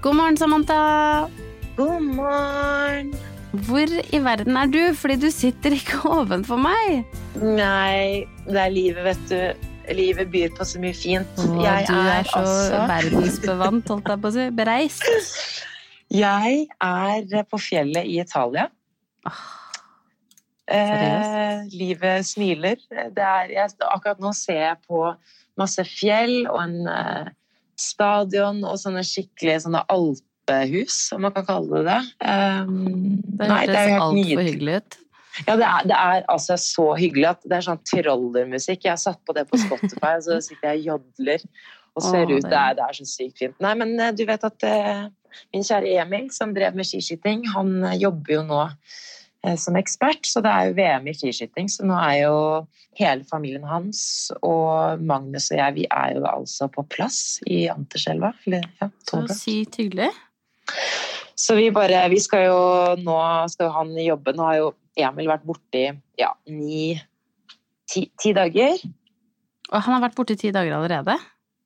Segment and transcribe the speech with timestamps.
[0.00, 1.28] God morgen, Samantha.
[1.76, 3.12] God morgen.
[3.66, 4.80] Hvor i verden er du?
[4.96, 7.02] Fordi du sitter ikke ovenfor meg.
[7.40, 9.66] Nei, det er livet, vet du.
[9.96, 11.40] Livet byr på så mye fint.
[11.42, 14.48] Åh, Jeg du er, så altså verdensbevant, holdt jeg på å si.
[14.60, 15.08] Bereist.
[16.10, 18.66] Jeg er på fjellet i Italia.
[19.28, 19.42] Oh,
[20.70, 22.78] Eh, livet smiler.
[22.90, 25.00] Det er, jeg, akkurat nå ser jeg på
[25.58, 27.30] masse fjell og en eh,
[27.80, 32.00] stadion og sånne skikkelige sånne alpehus, om man kan kalle det det.
[32.24, 35.00] Um, Det høres altfor hyggelig ut.
[35.46, 38.82] Ja, det er, det er altså så hyggelig at det er sånn trollermusikk.
[38.84, 41.44] Jeg har satt på det på Spotify, og så sitter jeg og jodler
[41.96, 42.48] og ser Åh, ut.
[42.48, 43.56] Det er, det er så sykt fint.
[43.62, 45.06] Nei, men eh, du vet at eh,
[45.54, 48.60] min kjære Emil, som drev med skiskyting, han eh, jobber jo nå
[49.56, 51.70] som ekspert, så det er jo VM i friskyting.
[51.72, 52.34] Så nå er jo
[52.98, 54.02] hele familien hans
[54.44, 58.34] og Magnus og jeg, vi er jo altså på plass i Anterselva.
[58.44, 60.10] Eller, ja, Så sykt hyggelig.
[61.40, 62.60] Så vi bare Vi skal jo
[63.00, 63.16] nå
[63.50, 64.36] skal han jobbe.
[64.36, 65.88] Nå har jo Emil vært borte i
[66.20, 66.92] ja, ni
[67.88, 68.76] ti, ti dager.
[69.70, 71.16] Og han har vært borte i ti dager allerede.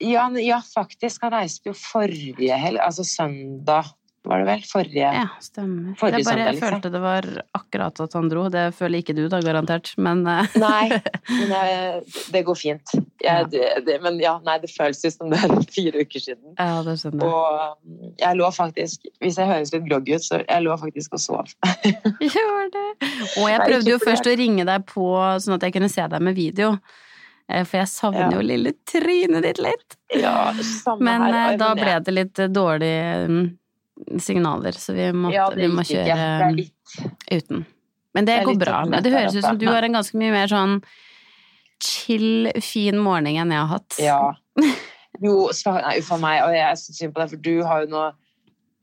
[0.02, 1.24] Ja, ja, faktisk.
[1.24, 3.90] Han reiste jo forrige helg, altså søndag,
[4.24, 4.62] var det vel?
[4.64, 5.94] Forrige Ja, stemmer.
[6.00, 6.70] Forrige det er bare, jeg liksom.
[6.74, 7.26] følte det var
[7.58, 8.44] akkurat at han dro.
[8.52, 9.90] Det føler ikke du da, garantert.
[10.00, 10.88] Men eh, Nei,
[11.28, 12.02] men jeg,
[12.34, 12.94] det går fint.
[13.24, 13.38] Ja.
[13.40, 16.54] Jeg, det, det, men ja, nei, det føles ut som det er fire uker siden.
[16.58, 17.34] ja, det skjønner jeg.
[17.34, 21.16] Og um, jeg lå faktisk, hvis jeg høres litt groggy ut, så jeg lå faktisk
[21.18, 21.54] og sov.
[22.20, 22.86] Gjør det.
[23.40, 25.08] Og jeg prøvde jo først å ringe deg på
[25.44, 26.76] sånn at jeg kunne se deg med video.
[27.48, 28.38] Eh, For jeg savner Ja.
[28.38, 29.96] jo lille trynet ditt litt.
[30.16, 31.34] Ja, samme Men her.
[31.34, 33.44] Men da ble det litt dårlige mm,
[34.20, 36.96] signaler, så vi, måtte, ja, vi må kjøre er litt
[37.30, 37.64] uten.
[38.14, 38.80] Men det, Det er går bra.
[38.86, 40.80] Men det høres ut som du har en ganske mye mer sånn
[41.82, 43.96] chill, fin morgen enn jeg har hatt.
[44.02, 44.20] Ja.
[45.22, 46.40] Jo, nei, uff a meg.
[46.42, 48.00] Og jeg er så synd på deg, for du har jo nå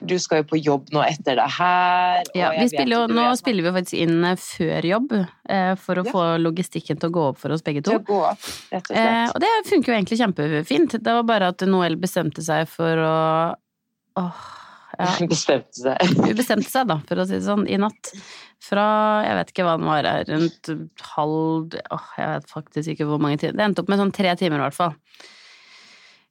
[0.07, 2.21] Du skal jo på jobb nå etter det her.
[2.33, 5.11] Ja, spiller jo, nå vet, spiller vi faktisk inn eh, før jobb,
[5.51, 6.13] eh, for å Ja.
[6.15, 7.99] få logistikken til å gå opp for oss begge Til to.
[7.99, 10.95] å gå opp, rett og Eh, og det funker jo egentlig kjempefint.
[11.03, 13.13] Det var bare at Noel bestemte seg for å
[14.17, 14.41] Åh,
[14.97, 15.09] ja.
[15.31, 16.15] Bestemte seg.
[16.39, 18.13] Bestemte seg, da, for å si det sånn, i natt.
[18.61, 18.85] Fra
[19.25, 20.71] jeg vet ikke hva den var, rundt
[21.15, 23.57] halv åh, Jeg vet faktisk ikke hvor mange timer.
[23.57, 24.97] Det endte opp med sånn tre timer, i hvert fall.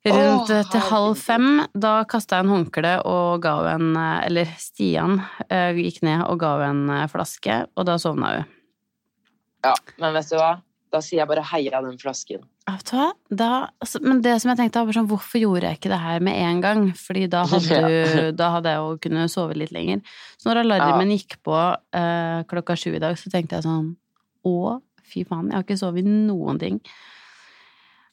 [0.06, 5.19] Rundt Åh, til halv fem, da kasta jeg en håndkle og ga henne Eller Stian
[5.50, 8.48] eh, gikk ned og ga henne en eh, flaske, og da sovna hun.
[9.66, 10.54] Ja, men vet du hva?
[10.91, 12.43] Da sier jeg bare heia den flasken.
[12.67, 13.37] Ja, du?
[13.39, 13.51] Da,
[13.83, 16.39] altså, men det som jeg tenkte, var sånn, hvorfor gjorde jeg ikke det her med
[16.43, 16.83] en gang?
[16.99, 20.03] Fordi da hadde, du, da hadde jeg jo kunnet sove litt lenger.
[20.41, 23.93] Så når alarmen gikk på eh, klokka sju i dag, så tenkte jeg sånn
[24.51, 24.59] Å,
[25.06, 26.83] fy faen, jeg har ikke sovet noen ting.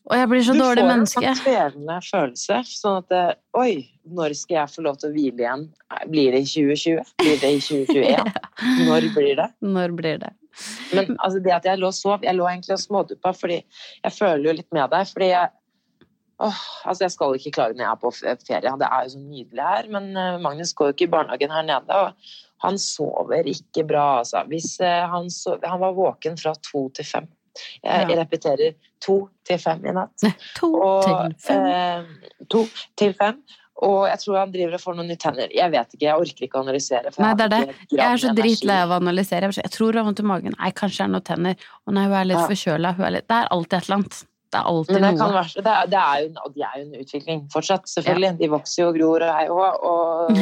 [0.08, 2.60] Og jeg blir så du dårlig får en kvelende følelse.
[2.70, 3.24] Sånn at det,
[3.60, 3.72] Oi,
[4.08, 5.66] når skal jeg få lov til å hvile igjen?
[6.08, 7.12] Blir det i 2020?
[7.20, 8.38] Blir det i 2021?
[8.88, 9.48] Når blir det?
[9.66, 10.32] Når blir det?
[10.94, 13.58] Men altså, det at jeg lå og sov Jeg lå egentlig og småduppa, fordi
[14.04, 15.08] jeg føler jo litt med deg.
[15.14, 15.50] Fordi jeg
[16.40, 19.20] Åh, altså jeg skal ikke klage når jeg er på ferie, det er jo så
[19.24, 19.88] nydelig her.
[19.90, 22.12] Men eh, Magnus går jo ikke i barnehagen her nede, og
[22.62, 24.44] han sover ikke bra, altså.
[24.46, 27.26] Hvis eh, han, sov, han var våken fra to til fem.
[27.82, 28.20] Jeg, Ja.
[28.22, 29.16] repeterer to
[29.50, 30.28] til fem i natt.
[30.60, 31.66] To Og, til fem.
[31.66, 32.68] eh, to
[33.02, 33.42] til fem.
[33.86, 35.52] Og jeg tror han driver og får noen nye tenner.
[35.54, 37.12] Jeg vet ikke, jeg orker ikke å analysere.
[37.22, 37.76] Nei, det er det.
[37.94, 39.52] Jeg er så dritlei av å analysere.
[39.54, 40.56] Jeg, tror hun har vondt i magen.
[40.58, 41.68] Nei, kanskje det er noen tenner.
[41.86, 42.48] Å nei, hun er litt Ja.
[42.50, 42.96] forkjøla.
[42.98, 44.24] Det er alltid et eller annet.
[44.48, 45.34] Det er alltid det, noe.
[45.36, 48.32] være, det, er, det er jo, og de er jo en utvikling fortsatt, selvfølgelig.
[48.40, 50.42] De vokser jo og gror og jeg og og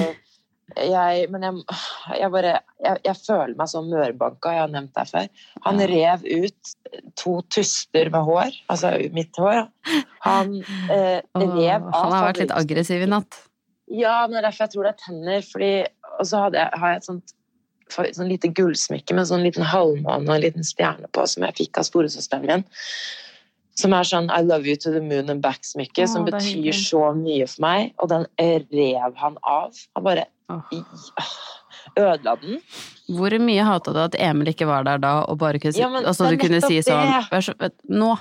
[0.73, 1.63] jeg, Men jeg,
[2.19, 5.27] jeg bare jeg, jeg føler meg så mørbanka, jeg har nevnt deg før.
[5.67, 6.75] Han rev ut
[7.19, 9.65] to tuster med hår, altså mitt hår.
[10.25, 10.57] Han
[10.91, 13.39] eh, rev av han har vært litt aggressiv i natt.
[13.93, 15.45] Ja, men det er derfor jeg tror det er tenner.
[15.45, 15.73] Fordi,
[16.17, 17.35] og så har jeg et sånt
[17.93, 21.79] sånn lite gullsmykke med sånn liten halvmåne og en liten stjerne på, som jeg fikk
[21.79, 22.65] av storesøsteren min.
[23.75, 27.45] Som er sånn I love you to the moon and back-smykke, som betyr så mye
[27.51, 27.91] for meg.
[27.99, 29.75] Og den rev han av.
[29.97, 30.25] Han bare
[31.95, 32.59] Ødela den.
[33.15, 36.05] Hvor mye hata du at Emil ikke var der da, og bare kunne Ja, men
[36.05, 37.53] altså, du kunne si sånn "Vær så,
[37.89, 38.15] Nå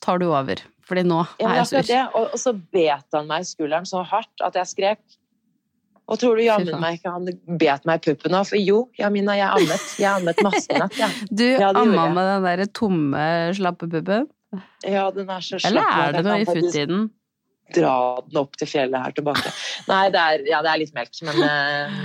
[0.00, 1.82] tar du over, fordi nå Ja, er jeg sur.
[1.82, 2.02] det.
[2.14, 4.98] Og, og så bet han meg i skulderen så hardt at jeg skrek.
[6.08, 7.26] Og tror du jammen meg ikke han
[7.58, 8.46] bet meg i puppen òg?
[8.48, 9.82] For jo, Jamina, jeg ammet.
[9.98, 11.10] Jeg ammet masse natt, jeg.
[11.30, 14.28] Du Ja, amma med den der tomme, slappe puppen?
[14.86, 15.68] Ja, den er så slapp.
[15.68, 17.10] Eller er det noe i futtiden?
[17.76, 17.94] Dra
[18.24, 19.52] den opp til fjellet her tilbake.
[19.90, 21.98] Nei, det er, ja, det er litt melk, men eh,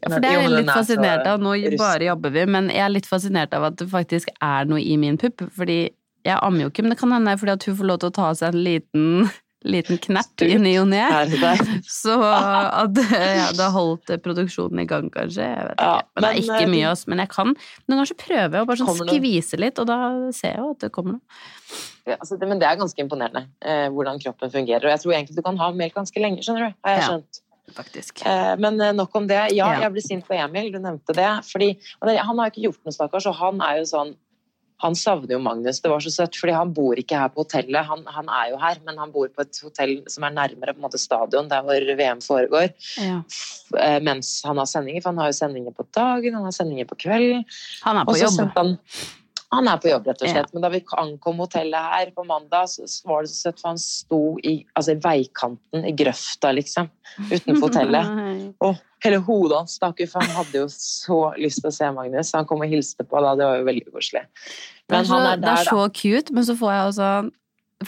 [0.00, 1.42] Ja, for det er jeg litt er fascinert av.
[1.44, 4.80] Nå bare jobber vi, men jeg er litt fascinert av at det faktisk er noe
[4.80, 5.44] i min pupp.
[5.56, 5.78] Fordi
[6.24, 8.16] jeg ammer jo ikke, men det kan hende fordi at hun får lov til å
[8.16, 9.08] ta seg en liten,
[9.74, 11.04] liten knert i ny og ne.
[11.88, 15.44] Så at det har holdt produksjonen i gang, kanskje.
[15.44, 16.06] Jeg vet ikke.
[16.14, 17.04] Men, det er ikke mye mye, oss.
[17.10, 17.56] Men jeg kan.
[17.84, 19.98] Noen ganger prøver jeg å bare sånn skvise litt, og da
[20.36, 21.42] ser jeg jo at det kommer noe.
[22.06, 24.84] Ja, altså, det, men det er ganske imponerende eh, hvordan kroppen fungerer.
[24.84, 26.74] Og jeg tror egentlig du kan ha melk ganske lenge, skjønner du.
[26.84, 27.08] Har jeg Ja.
[27.08, 27.40] skjønt.
[27.74, 28.20] Faktisk.
[28.28, 29.38] Eh, men eh, nok om det.
[29.56, 29.80] Ja, Ja.
[29.86, 31.30] jeg ble sint på Emil, du nevnte det.
[31.48, 31.70] Fordi
[32.02, 34.14] han har ikke gjort noe, stakkars, og han er jo sånn
[34.84, 35.78] han savner jo Magnus.
[35.80, 37.86] Det var så søtt, fordi han bor ikke her på hotellet.
[37.88, 40.98] Han, han er jo her, men han bor på et hotell som er nærmere måte
[41.00, 42.68] stadion, der hvor VM foregår.
[43.00, 43.22] Ja.
[43.80, 46.84] Eh, mens han har sendinger, for han har jo sendinger på dagen, han har sendinger
[46.90, 47.46] på kvelden.
[47.86, 48.50] Han er på jobb.
[48.58, 48.76] han
[49.58, 50.42] han er på jobb, rett og Ja.
[50.52, 53.80] Men da vi ankom hotellet her på mandag, så var det så søtt, for han
[53.80, 56.90] sto i, altså, i veikanten, i grøfta, liksom,
[57.30, 58.10] utenfor hotellet.
[58.64, 61.90] Og hele hodet hans stakk ut, for han hadde jo så lyst til å se
[61.96, 62.34] Magnus.
[62.36, 64.26] Han kom og hilste på da, det var jo veldig koselig.
[64.84, 67.10] Det er, så, han er det er så cute, men så får jeg også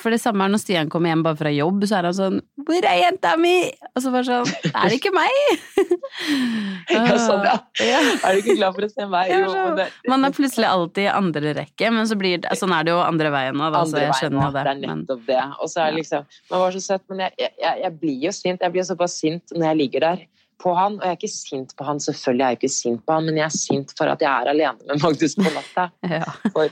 [0.01, 2.41] For det samme er når Stian kommer hjem bare fra jobb, så er han sånn
[2.67, 5.41] 'Hvor er jenta mi?' Og så bare sånn 'Er det ikke meg?'
[6.91, 7.43] Ja, sånn,
[7.83, 8.01] ja.
[8.25, 9.31] Er du ikke glad for å se meg?
[9.37, 12.85] Jo, det- Man er plutselig alltid i andre rekke, men så blir det, sånn er
[12.87, 14.65] det jo andre veien nå, så jeg skjønner jo det.
[14.65, 15.43] Det er nettopp det.
[15.61, 18.33] Og så er det liksom Man var så søtt, men jeg, jeg, jeg blir jo
[18.33, 18.61] sint.
[18.63, 20.27] Jeg blir såpass sint når jeg ligger der
[20.63, 23.17] på han, og jeg er ikke sint på han, selvfølgelig er jeg ikke sint på
[23.17, 25.89] han, men jeg er sint for at jeg er alene med Magnus på natta.
[26.17, 26.23] ja.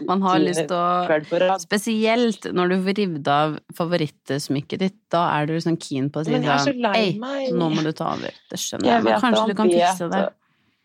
[0.09, 1.59] Man har lyst til å.
[1.63, 6.27] Spesielt når du får revet av favorittsmykket ditt, da er du sånn keen på å
[6.27, 8.41] si Men jeg så sånn Ei, nå må du ta over.
[8.51, 10.25] Det skjønner Jeg jeg, kanskje du kan fikse det.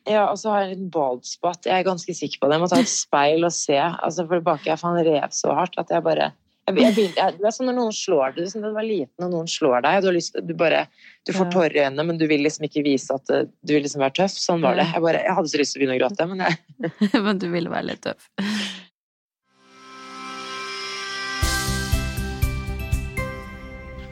[0.10, 1.66] Ja, og så har jeg en liten bald spot.
[1.68, 2.58] Jeg er ganske sikker på det.
[2.58, 3.78] Jeg må ta et speil og se.
[3.78, 6.32] Altså, for bak jeg faen rev så hardt at jeg bare
[6.70, 8.44] jeg, begynte, jeg, Det er sånn når noen slår deg.
[8.46, 10.02] liksom, du var liten og noen slår deg.
[10.04, 10.84] Du, har lyst, du, bare,
[11.28, 13.86] du får tårer i øynene, men du vil liksom ikke vise at eh, du vil
[13.86, 14.38] liksom være tøff.
[14.38, 14.88] Sånn var det.
[14.94, 16.94] Jeg, bare, jeg hadde så lyst til å begynne å gråte, men jeg,
[17.26, 18.30] men du ville være litt tøff.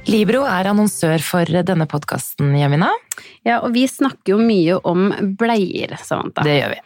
[0.08, 2.94] Libro er annonsør for denne podkasten, Jamina.
[3.44, 5.10] Ja, og vi snakker jo mye om
[5.40, 6.46] bleier, Samantha.
[6.48, 6.84] Det gjør vi.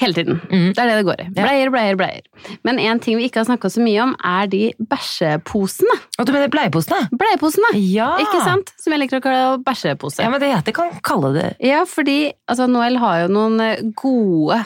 [0.00, 0.38] Hele tiden.
[0.48, 0.70] Mm.
[0.72, 1.26] Det er det det går i.
[1.36, 2.50] Bleier, bleier, bleier.
[2.64, 5.96] Men en ting vi ikke har snakka så mye om, er de bæsjeposene.
[6.18, 7.02] Og du mener bleieposene?
[7.20, 7.72] Bleieposene!
[7.92, 8.14] Ja.
[8.22, 8.72] Ikke sant?
[8.80, 10.24] Som jeg liker å kalle bæsjepose.
[10.24, 13.82] Ja, men det heter kan kalle det Ja, fordi altså, Noel har jo noen eh,
[14.00, 14.62] gode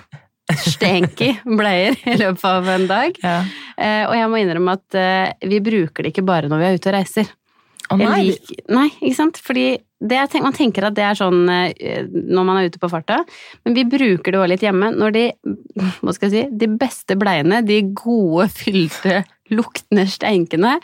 [0.60, 3.20] stenky bleier i løpet av en dag.
[3.24, 3.38] ja.
[3.74, 6.76] Eh, og jeg må innrømme at eh, vi bruker det ikke bare når vi er
[6.78, 7.32] ute og reiser.
[7.90, 9.40] Å oh, nei, lik- nei, ikke sant?
[9.42, 9.64] Fordi
[10.04, 13.22] det, man tenker at det er sånn eh, når man er ute på farta,
[13.64, 14.90] men vi bruker det også litt hjemme.
[15.00, 15.24] Når de,
[16.02, 19.22] hva skal jeg si, de beste bleiene, de gode, fylte,
[19.54, 20.76] luktende stenkene,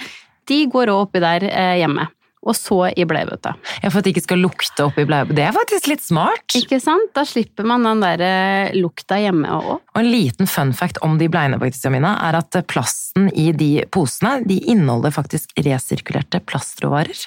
[0.51, 2.09] de går også oppi der eh, hjemme.
[2.41, 3.51] Og så i bleiebøtta.
[3.83, 5.37] ja, For at det ikke skal lukte oppi bleiebøtta.
[5.37, 6.47] Det er faktisk litt smart.
[6.57, 7.11] Ikke sant?
[7.17, 9.75] Da slipper man den der eh, lukta hjemme òg.
[9.77, 13.85] Og en liten fun fact om de bleiene, faktisk, Jamina, er at plasten i de
[13.93, 17.27] posene de inneholder faktisk resirkulerte plastråvarer.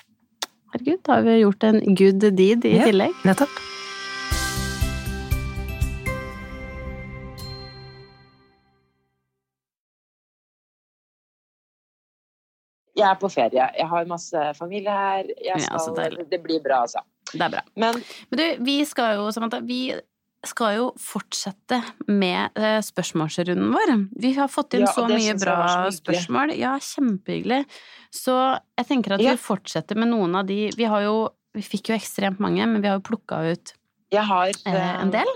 [0.74, 2.86] Herregud, da har vi gjort en good deed i Ja.
[2.90, 3.14] tillegg.
[3.25, 3.50] Nettopp.
[12.94, 13.66] jeg er på ferie.
[13.80, 15.24] Jeg har masse familie her.
[15.42, 16.30] Jeg Ja, skal, deilig.
[16.31, 17.00] det blir bra, altså.
[17.31, 17.62] Det er bra.
[17.76, 19.92] Men Men du, vi skal jo, Samantha, vi
[20.50, 21.78] skal jo fortsette
[22.12, 23.94] med eh, spørsmålsrunden vår.
[24.19, 25.60] Vi har fått inn Ja, så mye bra
[25.95, 26.51] spørsmål.
[26.60, 27.62] Ja, kjempehyggelig.
[28.13, 28.36] Så
[28.78, 29.31] jeg tenker at Ja.
[29.38, 32.81] vi fortsetter med noen av de Vi har jo Vi fikk jo ekstremt mange, men
[32.81, 33.73] vi har jo plukka ut
[34.14, 35.30] jeg har eh, en del.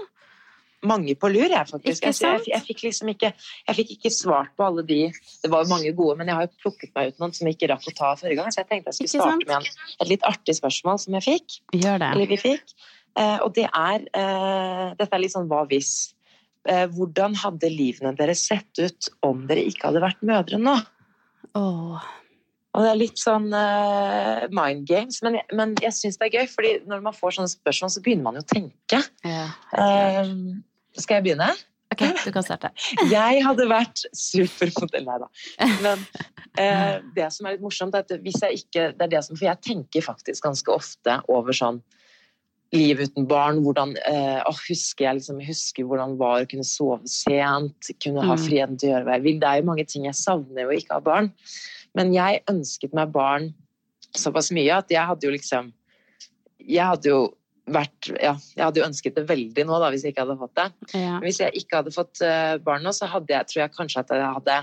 [0.85, 2.03] mange på lur, jeg, faktisk.
[2.03, 3.31] Ikke Jeg, jeg, jeg, fikk liksom ikke,
[3.67, 4.99] jeg fikk ikke svart på alle de
[5.43, 7.55] Det var jo mange gode, men jeg har jo plukket meg ut noen som jeg
[7.57, 9.47] ikke rakk å ta forrige gang, så jeg tenkte jeg Ikke skulle sant?
[9.47, 11.57] starte med en, et litt artig spørsmål som jeg fikk.
[11.73, 12.75] Eller vi fikk.
[13.17, 16.13] Eh, og det er eh, Dette er litt sånn hva hvis.
[16.67, 20.75] Eh, hvordan hadde livene deres sett ut om dere ikke hadde vært mødre nå?
[21.57, 21.97] Oh.
[22.77, 26.49] Og det er litt sånn uh, mind games, men, men jeg syns det er gøy,
[26.51, 28.99] fordi når man får sånne spørsmål, så begynner man jo å tenke.
[29.25, 29.47] Ja.
[29.73, 30.29] Eh,
[31.01, 31.49] skal jeg begynne?
[31.95, 32.69] Ok, du kan starte.
[33.15, 35.29] Jeg hadde vært supermodell, nei da.
[35.81, 36.03] Men
[36.59, 39.39] uh, det som er litt morsomt, er at hvis jeg ikke Det er det som
[39.39, 41.79] For jeg tenker faktisk ganske ofte over sånn
[42.75, 43.61] liv uten barn.
[43.63, 48.25] Hvordan eh, å, husker jeg liksom husker hvordan det var å kunne sove sent, kunne
[48.25, 48.43] ha Mm.
[48.43, 49.39] friheten til å gjøre hva jeg vil.
[49.39, 51.31] Det er jo mange ting jeg savner å ikke ha barn.
[51.95, 53.53] Men jeg ønsket meg barn
[54.17, 55.73] såpass mye at jeg hadde jo liksom
[56.67, 57.19] Jeg hadde jo
[57.67, 60.55] vært Ja, jeg hadde jo ønsket det veldig nå, da, hvis jeg ikke hadde fått
[60.55, 60.67] det.
[60.93, 61.17] Ja.
[61.19, 64.03] Men Hvis jeg ikke hadde fått eh, barn nå, så hadde jeg, tror jeg kanskje
[64.03, 64.57] at jeg hadde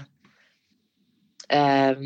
[1.53, 2.05] eh,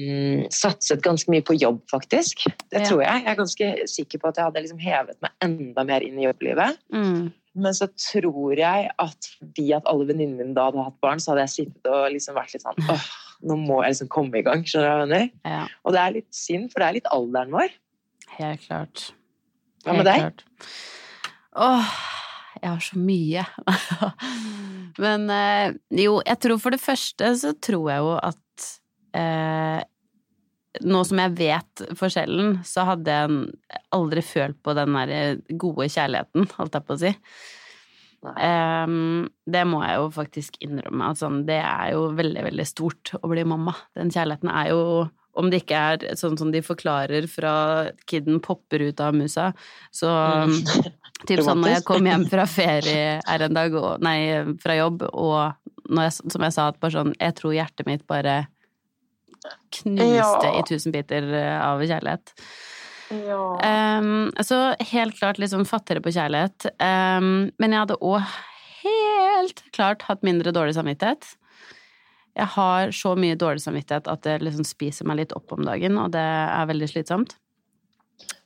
[0.54, 2.46] satset ganske mye på jobb, faktisk.
[2.72, 3.22] Det tror jeg.
[3.22, 6.26] Jeg er ganske sikker på at jeg hadde liksom hevet meg enda mer inn i
[6.26, 6.80] jobblivet.
[6.94, 7.28] Mm.
[7.58, 11.32] Men så tror jeg at fordi at alle venninnene mine da hadde hatt barn, så
[11.32, 13.08] hadde jeg sittet og liksom vært litt sånn åh,
[13.48, 14.62] nå må jeg liksom komme i gang.
[14.66, 15.32] skjønner du hva jeg mener?
[15.46, 17.74] Ja, Og det er litt synd, for det er litt alderen vår.
[18.38, 19.08] helt klart.
[19.84, 20.22] Hva med deg?
[20.22, 20.46] klart.
[21.58, 21.92] Åh,
[22.60, 23.46] jeg har så mye.
[25.02, 28.68] Men eh, jo, jeg tror for det første så tror jeg jo at
[29.18, 29.80] eh,
[30.84, 36.50] nå som jeg vet forskjellen, så hadde jeg aldri følt på den der gode kjærligheten,
[36.58, 37.14] holdt jeg på å si.
[38.42, 41.12] Ehm, det må jeg jo faktisk innrømme.
[41.12, 43.76] At sånn, det er jo veldig, veldig stort å bli mamma.
[43.98, 44.82] Den kjærligheten er jo
[45.38, 47.52] Om det ikke er sånn som de forklarer fra
[48.10, 49.52] kiden popper ut av musa,
[49.94, 50.08] så
[50.48, 50.56] Mm.
[51.28, 55.04] Typ sånn når jeg kom hjem fra ferie her en dag, og, nei, fra jobb,
[55.12, 55.54] og
[55.86, 58.48] når jeg, som jeg sa, at bare sånn Jeg tror hjertet mitt bare
[59.80, 60.58] knuste Ja.
[60.58, 62.34] i tusen biter eh, av kjærlighet.
[63.08, 63.40] Ja.
[64.00, 66.68] Um, så helt klart litt sånn fattigere på kjærlighet.
[66.76, 68.20] Um, men jeg hadde òg
[68.82, 71.34] helt klart hatt mindre dårlig samvittighet.
[72.38, 75.96] Jeg har så mye dårlig samvittighet at det liksom spiser meg litt opp om dagen,
[75.98, 77.34] og det er veldig slitsomt.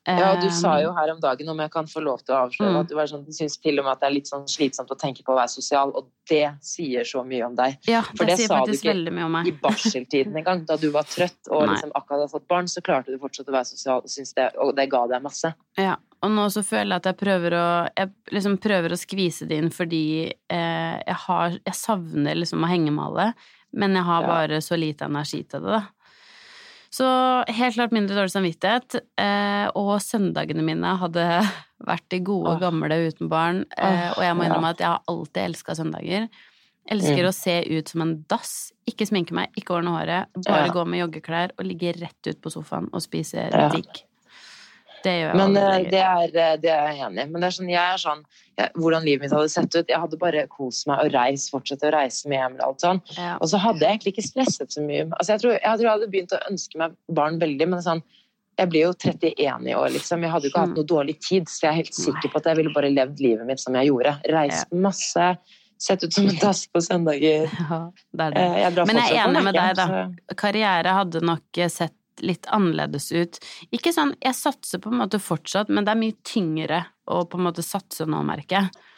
[0.07, 2.73] Ja, du sa jo her om dagen, om jeg kan få lov til å avsløre,
[2.73, 2.81] Mm.
[2.81, 4.91] at du, var sånn, du syns til og med at det er litt sånn slitsomt
[4.91, 7.77] å tenke på å være sosial, og det sier så mye om deg.
[7.87, 11.05] Ja, For det, det sier sa du ikke I barseltiden en gang, da du var
[11.05, 14.35] trøtt og liksom akkurat hadde fått barn, så klarte du fortsatt å være sosial, og,
[14.35, 15.55] det, og det ga deg masse.
[15.79, 17.67] Ja, og nå så føler jeg at jeg prøver å
[17.97, 22.69] Jeg liksom prøver å skvise det inn fordi eh, jeg har Jeg savner liksom å
[22.71, 23.35] henge med alle,
[23.73, 25.83] men jeg har bare så lite energi til det, da.
[26.93, 27.07] Så
[27.49, 31.25] helt klart mindre dårlig samvittighet, eh, og søndagene mine hadde
[31.89, 32.61] vært de gode, Åh.
[32.61, 34.51] gamle uten barn, eh, Åh, og jeg må ja.
[34.51, 36.29] innrømme at jeg har alltid elska søndager.
[36.91, 37.29] Elsker Mm.
[37.29, 40.73] å se ut som en dass, ikke sminke meg, ikke ordne håret, bare Ja.
[40.75, 43.69] gå med joggeklær og ligge rett ut på sofaen og spise Ja.
[43.71, 44.03] digg.
[45.05, 47.29] Det gjør jeg Men eh, det er, eh, det er jeg enig i.
[47.33, 48.25] Men det er sånn, jeg er sånn
[48.61, 51.89] jeg, Hvordan livet mitt hadde sett ut Jeg hadde bare kost meg og reist, fortsette
[51.89, 53.03] å reise med hjem og alt sånn.
[53.19, 53.37] Ja.
[53.39, 55.07] Og så hadde jeg egentlig ikke stresset så mye.
[55.19, 58.05] Altså, jeg, tror, jeg tror jeg hadde begynt å ønske meg barn veldig, men sånn
[58.61, 60.23] jeg blir jo 31 i år, liksom.
[60.27, 62.51] Jeg hadde jo ikke hatt noe dårlig tid, så jeg er helt sikker på at
[62.51, 64.13] jeg ville bare levd livet mitt som jeg gjorde.
[64.35, 65.29] Reist masse,
[65.83, 67.49] sett ut som en dass på søndager.
[67.73, 67.81] Ja,
[68.13, 68.43] det er det.
[68.45, 70.37] Eh, Jeg Men jeg er enig med deg, da.
[70.39, 73.39] Karriere hadde nok sett litt annerledes ut.
[73.75, 77.41] Ikke sånn, jeg satser på en måte fortsatt, men det er mye tyngre å på
[77.41, 78.89] en måte satse nå, merker jeg.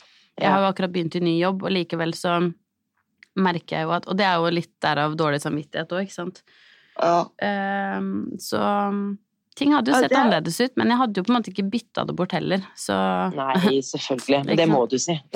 [0.41, 2.41] Jeg har jo akkurat begynt i ny jobb, og likevel så
[3.39, 6.43] merker jeg jo at Og det er jo litt derav dårlig samvittighet òg, ikke sant.
[6.95, 7.25] Ja.
[7.99, 8.61] Um, så
[9.59, 11.37] ting hadde jo Ja, sett det er- annerledes ut, men jeg hadde jo på en
[11.39, 12.97] måte ikke bytta det bort heller, så
[13.35, 14.41] Nei, selvfølgelig.
[14.49, 15.15] Men det må du si.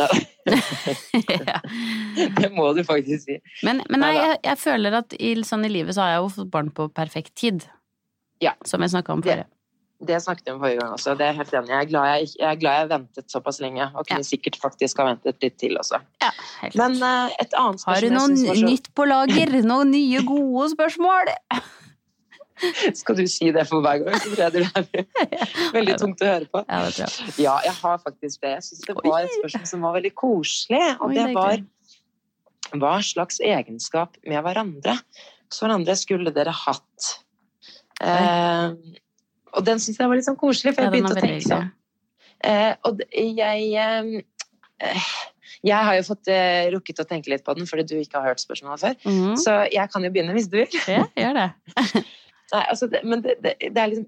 [1.47, 1.61] ja.
[2.41, 3.37] Det må du faktisk si.
[3.67, 6.33] Men, men nei, jeg, jeg føler at i, sånn i livet så har jeg jo
[6.41, 7.63] fått barn på perfekt tid.
[8.43, 8.57] Ja.
[8.67, 9.49] Som jeg snakka om Det- forrige.
[9.99, 11.17] Det snakket vi om forrige gang også.
[11.19, 11.69] Det er helt enig.
[11.73, 15.01] Jeg er glad jeg, jeg, er glad jeg ventet såpass lenge, og kunne sikkert faktisk
[15.03, 15.99] ha ventet litt til også.
[16.23, 16.29] Ja,
[16.61, 19.57] helt Men eh, et annet spørsmål Har du noe nytt på lager?
[19.67, 21.33] Noen nye, gode spørsmål?
[23.00, 24.21] Skal du si det for hver gang?
[24.21, 26.65] Så tror jeg det blir veldig tungt å høre på.
[26.69, 27.75] Ja, jeg.
[27.79, 28.55] Har faktisk det.
[28.57, 31.67] Jeg syns det var et spørsmål som var veldig koselig, og det er var
[32.77, 34.99] hva slags egenskap med hverandre
[35.49, 37.12] hos hverandre skulle dere hatt?
[38.05, 38.75] Eh,
[39.57, 41.73] og den syns jeg var litt sånn koselig, for jeg begynte å tenke sånn.
[42.47, 44.12] Eh, og jeg eh,
[44.87, 45.09] eh,
[45.67, 48.31] Jeg har jo fått eh, rukket å tenke litt på den, fordi du ikke har
[48.31, 48.95] hørt spørsmålet før.
[49.09, 49.35] Mhm.
[49.43, 50.81] Så jeg kan jo begynne hvis du vil.
[50.87, 51.49] Ja, gjør det.
[52.55, 54.07] Nei, altså, det, men det, det, det er liksom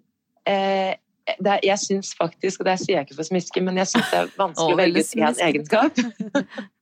[0.49, 0.95] eh,
[1.29, 4.11] er, Jeg syns faktisk, og det sier jeg ikke for å smiske, men jeg syns
[4.11, 6.03] det er vanskelig Å, velge ut én egenskap.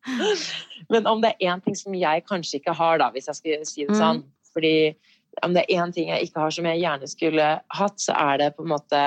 [0.95, 3.67] men om det er én ting som jeg kanskje ikke har, da, hvis jeg skal
[3.69, 4.01] si det Mm.
[4.03, 4.97] sånn fordi
[5.45, 7.49] om det er én ting jeg ikke har som jeg gjerne skulle
[7.79, 9.03] hatt, så er det på en måte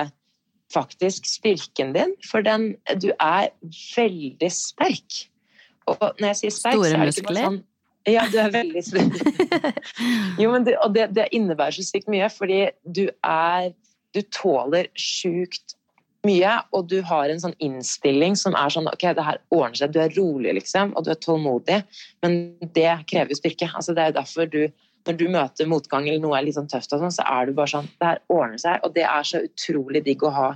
[0.72, 2.13] faktisk styrken din.
[2.29, 3.50] For den Du er
[3.98, 5.27] veldig sterk.
[5.88, 7.50] Og når jeg sier sterk, Store så er det ikke bare muskler?
[7.50, 7.60] sånn
[8.10, 9.12] Ja, du er veldig stor.
[10.41, 13.72] Jo, men det, og det, det innebærer så sykt mye, fordi du er
[14.12, 15.77] Du tåler sjukt
[16.27, 19.93] mye, og du har en sånn innstilling som er sånn Ok, det her ordner seg.
[19.93, 21.81] Du er rolig, liksom, og du er tålmodig,
[22.25, 22.41] men
[22.75, 23.72] det krever jo styrke.
[23.74, 24.63] Altså, det er jo derfor du
[25.08, 27.55] når du møter motgang eller noe er litt sånn tøft, og sånn, så er du
[27.58, 30.50] bare sånn Det her ordner seg, og det er så utrolig digg å ha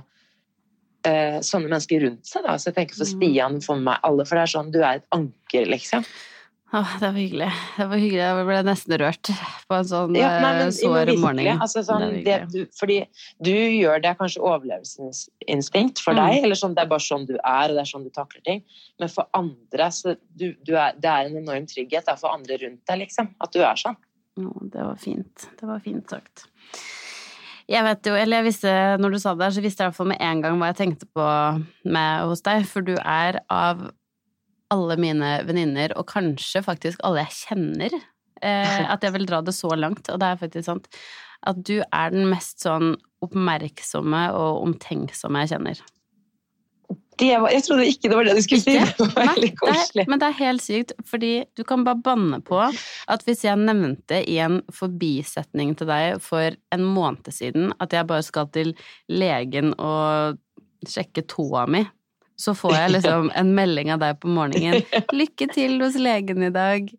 [1.08, 2.46] eh, sånne mennesker rundt seg.
[2.46, 2.54] Da.
[2.54, 3.16] Så jeg tenker for Mm.
[3.16, 6.06] Stian, for meg, alle, for det er sånn Du er et anker, liksom.
[6.74, 7.50] Åh, det var hyggelig.
[7.76, 8.22] Det var hyggelig.
[8.24, 9.28] Jeg ble nesten rørt
[9.70, 11.60] på en sånn Ja, nei, eh, men, sår morgen.
[11.62, 12.16] Altså, sånn,
[12.74, 12.96] fordi
[13.46, 16.18] du gjør det kanskje overlevelsesinstinkt for Mm.
[16.26, 18.42] deg, eller sånn, det er bare sånn du er, og det er sånn du takler
[18.44, 18.62] ting.
[18.98, 22.82] Men for andre så du, du er, det er en enorm trygghet for andre rundt
[22.84, 23.30] deg, liksom.
[23.40, 23.96] At du er sånn.
[24.38, 25.46] Oh, det var fint.
[25.60, 26.46] Det var fint sagt.
[27.68, 29.96] Jeg vet jo, eller jeg visste, når du sa det så visste jeg i hvert
[29.96, 31.24] fall med en gang hva jeg tenkte på
[31.84, 33.90] med hos deg, for du er av
[34.74, 37.98] alle mine venninner, og kanskje faktisk alle jeg kjenner,
[38.42, 40.88] eh, at jeg vil dra det så langt, og det er faktisk sant,
[41.46, 45.84] at du er den mest sånn oppmerksomme og omtenksomme jeg kjenner.
[47.16, 48.74] Det var, jeg trodde ikke det var det du skulle si.
[48.98, 50.04] Det var veldig koselig.
[50.10, 54.20] men det er helt sykt, fordi du kan bare banne på at hvis jeg nevnte
[54.28, 58.74] i en forbisetning til deg for en måned siden at jeg bare skal til
[59.08, 60.36] legen og
[60.86, 61.86] sjekke tåa mi,
[62.36, 64.82] så får jeg liksom en melding av deg på morgenen.
[65.12, 66.92] 'Lykke til hos legen i dag'.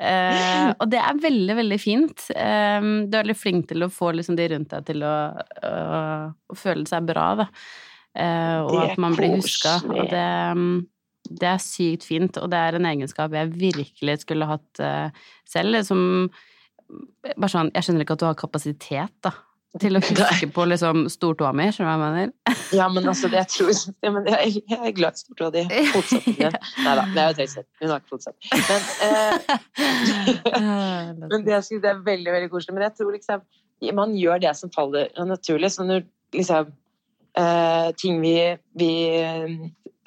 [0.00, 2.24] Eh, og det er veldig, veldig fint.
[2.32, 5.74] Eh, du er veldig flink til å få liksom de rundt deg til å, å,
[6.32, 7.48] å føle seg bra, da.
[8.16, 9.76] Eh, og at man blir huska.
[9.90, 10.78] Og det, mm,
[11.28, 15.82] det er sykt fint, og det er en egenskap jeg virkelig skulle hatt eh, selv.
[15.86, 16.02] Som
[17.36, 19.36] bare sånn Jeg skjønner ikke at du har kapasitet, da.
[19.78, 22.32] Til å huske på liksom stortåa mi, skjønner du hva jeg mener?
[22.80, 23.70] Ja, men altså, det jeg tror
[24.06, 25.64] ja, men jeg, jeg er glad i stortåa di.
[25.70, 26.58] Din.
[26.84, 27.66] Nei da, det er jo tøyset.
[27.80, 28.36] Hun har ikke fotsett.
[28.50, 29.30] Men, eh,
[31.22, 32.76] men det, det er veldig veldig koselig.
[32.76, 33.48] Men jeg tror liksom
[33.96, 35.70] man gjør det som faller naturlig.
[35.72, 36.04] Så når
[36.36, 36.72] liksom
[37.38, 38.36] eh, ting vi,
[38.76, 38.92] vi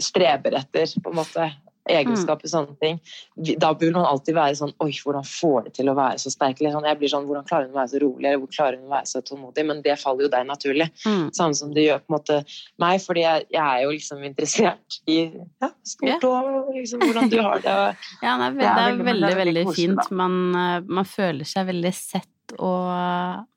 [0.01, 1.49] streber etter, på en måte,
[1.89, 2.99] egenskaper, sånne ting,
[3.59, 6.61] da vil man alltid være sånn Oi, hvordan får det til å være så sterk?
[6.63, 8.25] Sånn, jeg blir sånn, Hvordan klarer hun å være så rolig?
[8.29, 9.65] Eller hvor klarer hun å være så tålmodig?
[9.67, 10.87] Men det faller jo deg naturlig.
[11.05, 11.25] Mm.
[11.35, 12.37] Samme som det gjør på en måte
[12.79, 15.17] meg, fordi jeg, jeg er jo liksom interessert i
[15.63, 17.77] ja, stort og liksom, hvordan du har det.
[18.23, 20.11] Ja, det er, Det er veldig- veldig, veldig fint.
[20.11, 22.87] Man, eh, man føler seg veldig sett, og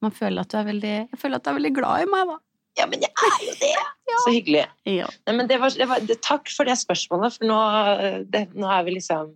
[0.03, 2.31] man føler at du er veldig Jeg føler at du er veldig glad i meg,
[2.31, 2.37] da.
[2.77, 3.73] Ja, men jeg er jo det!
[4.27, 4.63] Så hyggelig.
[4.89, 5.09] Ja.
[5.27, 7.59] Nei, men det var, det var, det, takk for det spørsmålet, for nå,
[8.33, 9.35] det, nå er vi liksom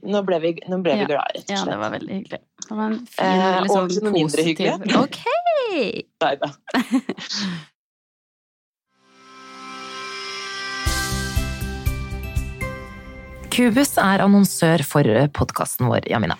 [0.00, 1.08] Nå ble vi, nå ble vi Ja.
[1.10, 1.58] glad, rett og slett.
[1.58, 2.38] ja, det var veldig hyggelig.
[2.64, 4.94] Det var en fin, Eh, veldig over til noe mindre hyggelig.
[4.96, 5.18] Ok!
[6.24, 6.48] Neida.
[13.50, 16.36] Kubus er annonsør for podkasten vår, Jamina.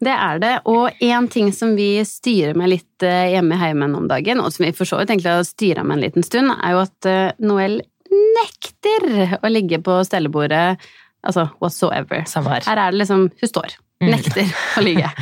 [0.00, 3.96] Det er det, og én ting som vi styrer med litt eh, hjemme i heimen
[3.98, 6.54] om dagen, og som vi for så vidt egentlig har styra med en liten stund,
[6.54, 10.80] er jo at eh, Noel nekter å ligge på stellebordet,
[11.20, 12.24] altså whatsoever.
[12.26, 12.64] Samar.
[12.64, 12.80] her.
[12.80, 13.76] Er det liksom Hun står.
[14.00, 14.10] Mm.
[14.14, 15.12] Nekter å ligge.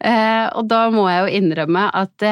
[0.00, 2.24] Eh, og da må jeg jo innrømme at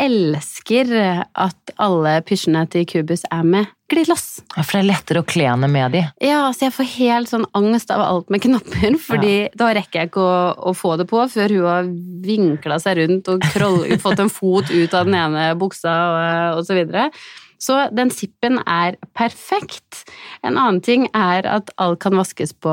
[0.00, 0.90] elsker
[1.22, 4.40] at alle pysjene til Kubus er med glidelås.
[4.56, 6.02] Ja, For det er lettere å kle henne med de.
[6.24, 10.10] Ja, så jeg får helt sånn angst av alt med knapper, fordi da rekker jeg
[10.10, 10.36] ikke å,
[10.70, 11.88] å få det på før hun har
[12.24, 16.66] vinkla seg rundt og kroll, fått en fot ut av den ene buksa og, og
[16.66, 17.10] så videre.
[17.58, 20.02] Så den zippen er perfekt.
[20.44, 22.70] En annen ting er at alt kan vaskes på,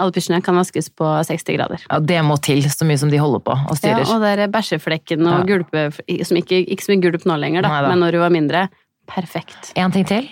[0.00, 1.82] alle pysjene kan vaskes på 60 grader.
[1.90, 4.04] Ja, Det må til, så mye som de holder på og styrer.
[4.06, 5.56] Ja, og der bæsjeflekken og Ja.
[5.56, 5.84] gulpe,
[6.24, 7.88] som ikke, ikke så mye gulp nå lenger, da, Neida.
[7.88, 8.68] men når hun var mindre,
[9.06, 9.72] perfekt.
[9.76, 10.28] En ting til.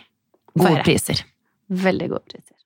[0.59, 1.22] Gode priser.
[1.70, 2.57] Veldig gode priser.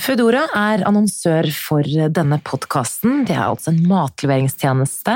[0.00, 3.26] Foodora er annonsør for denne podkasten.
[3.26, 5.12] Det er altså en matleveringstjeneste.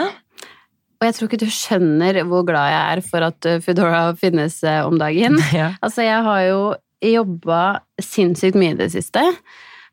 [1.05, 4.57] Og jeg tror ikke du skjønner hvor glad jeg er for at uh, Foodora finnes
[4.64, 5.37] uh, om dagen.
[5.55, 5.75] Ja.
[5.85, 6.61] Altså, jeg har jo
[7.05, 7.61] jobba
[8.01, 9.21] sinnssykt mye i det siste.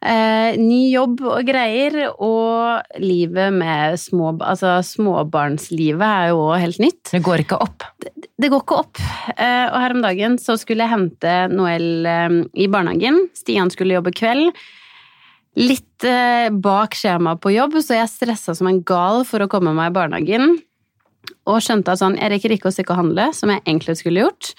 [0.01, 1.93] Eh, ny jobb og greier,
[2.25, 7.11] og livet med små Altså, småbarnslivet er jo òg helt nytt.
[7.11, 7.85] Det går ikke opp.
[8.01, 9.01] Det går ikke opp.
[9.35, 13.27] Eh, og her om dagen så skulle jeg hente Noel eh, i barnehagen.
[13.37, 14.49] Stian skulle jobbe kveld.
[15.59, 19.75] Litt eh, bak skjema på jobb, så jeg stressa som en gal for å komme
[19.77, 20.57] meg i barnehagen.
[21.49, 24.23] Og skjønte at sånn, jeg rekker ikke å stikke og handle, som jeg egentlig skulle
[24.25, 24.51] gjort.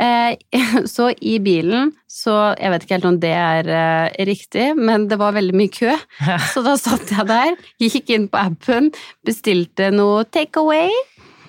[0.00, 0.36] Eh,
[0.94, 5.18] så i bilen, så Jeg vet ikke helt om det er eh, riktig, men det
[5.20, 5.94] var veldig mye kø.
[6.52, 8.90] Så da satt jeg der, gikk inn på appen,
[9.24, 10.92] bestilte noe takeaway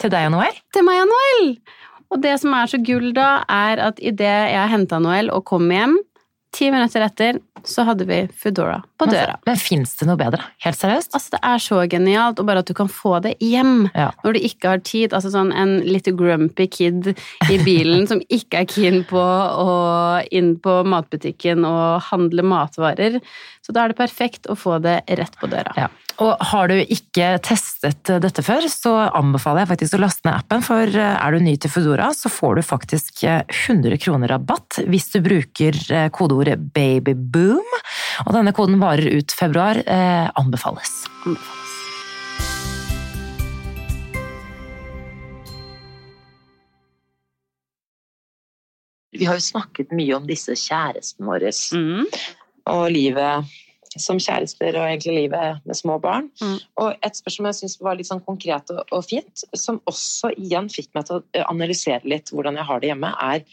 [0.01, 0.55] Til deg og Noel.
[0.73, 1.51] til meg og Noel.
[2.13, 5.67] Og det som er så gull da, er at idet jeg henta Noel og kom
[5.71, 5.97] hjem,
[6.53, 9.37] ti minutter etter, så hadde vi Foodora på døra.
[9.47, 10.43] Men fins det noe bedre?
[10.65, 11.13] Helt seriøst?
[11.15, 14.09] Altså, det er så genialt, og bare at du kan få det hjem Ja.
[14.25, 15.13] når du ikke har tid.
[15.15, 17.13] Altså sånn en litt grumpy kid
[17.49, 23.21] i bilen som ikke er keen på å inn på matbutikken og handle matvarer.
[23.63, 25.71] Så da er det perfekt å få det rett på døra.
[25.79, 25.87] Ja.
[26.21, 30.61] Og har du ikke testet dette før, så anbefaler jeg faktisk å laste ned appen,
[30.65, 34.83] for eh, er du ny til Foodora, så får du faktisk eh, 100 kroner rabatt
[34.85, 37.75] hvis du bruker eh, kodeordet babyboom.
[38.27, 39.81] Og denne koden varer ut februar.
[39.81, 41.01] Eh, anbefales.
[41.25, 41.63] Anbefales.
[49.13, 52.07] Vi har jo snakket mye om disse kjærestene våre Mm.
[52.65, 53.45] og livet
[54.01, 56.29] som kjærester og egentlig livet med små barn.
[56.41, 56.57] Mm.
[56.81, 60.69] Og et spørsmål jeg syns var litt sånn konkret og, og fint, som også igjen
[60.73, 63.45] fikk meg til å eh, analysere litt hvordan jeg har det hjemme, er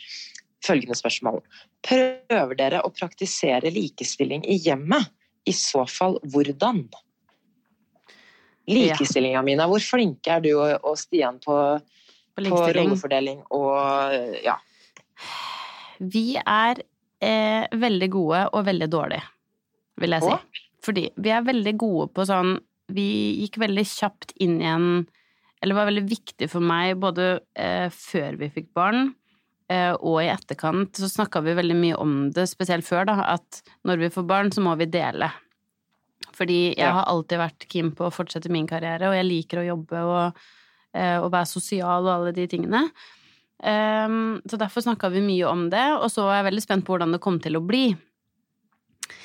[0.64, 1.40] følgende spørsmål.
[1.86, 5.08] Prøver dere å praktisere likestilling i hjemmet?
[5.48, 6.84] I så fall hvordan?
[8.70, 9.66] likestillinga, Mina.
[9.70, 11.56] Hvor flinke er du og, og Stian på,
[12.36, 14.56] På på rollefordeling og ja.
[16.00, 16.80] Vi er
[17.20, 19.24] eh, veldig gode og veldig dårlige,
[20.00, 20.64] vil jeg si.
[20.86, 22.54] Fordi vi er veldig gode på sånn
[22.90, 23.04] Vi
[23.44, 24.86] gikk veldig kjapt inn i en
[25.62, 29.10] Eller var veldig viktig for meg både eh, før vi fikk barn
[29.70, 33.60] eh, og i etterkant, så snakka vi veldig mye om det, spesielt før, da, at
[33.86, 35.28] når vi får barn, så må vi dele.
[36.34, 36.94] Fordi jeg Ja.
[36.96, 40.40] har alltid vært keen på å fortsette min karriere, og jeg liker å jobbe og,
[40.96, 42.90] eh, og være sosial og alle de tingene.
[43.62, 46.96] Um, så derfor snakka vi mye om det, og så var jeg veldig spent på
[46.96, 47.90] hvordan det kom til å bli.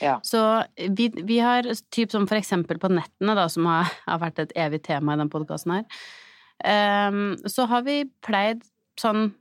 [0.01, 0.19] Ja.
[0.23, 4.39] Så vi, vi har typ som for eksempel på nettene, da, som har, har vært
[4.39, 5.85] et evig tema i den podkasten her,
[7.09, 8.63] um, så har vi pleid
[8.99, 9.33] sånn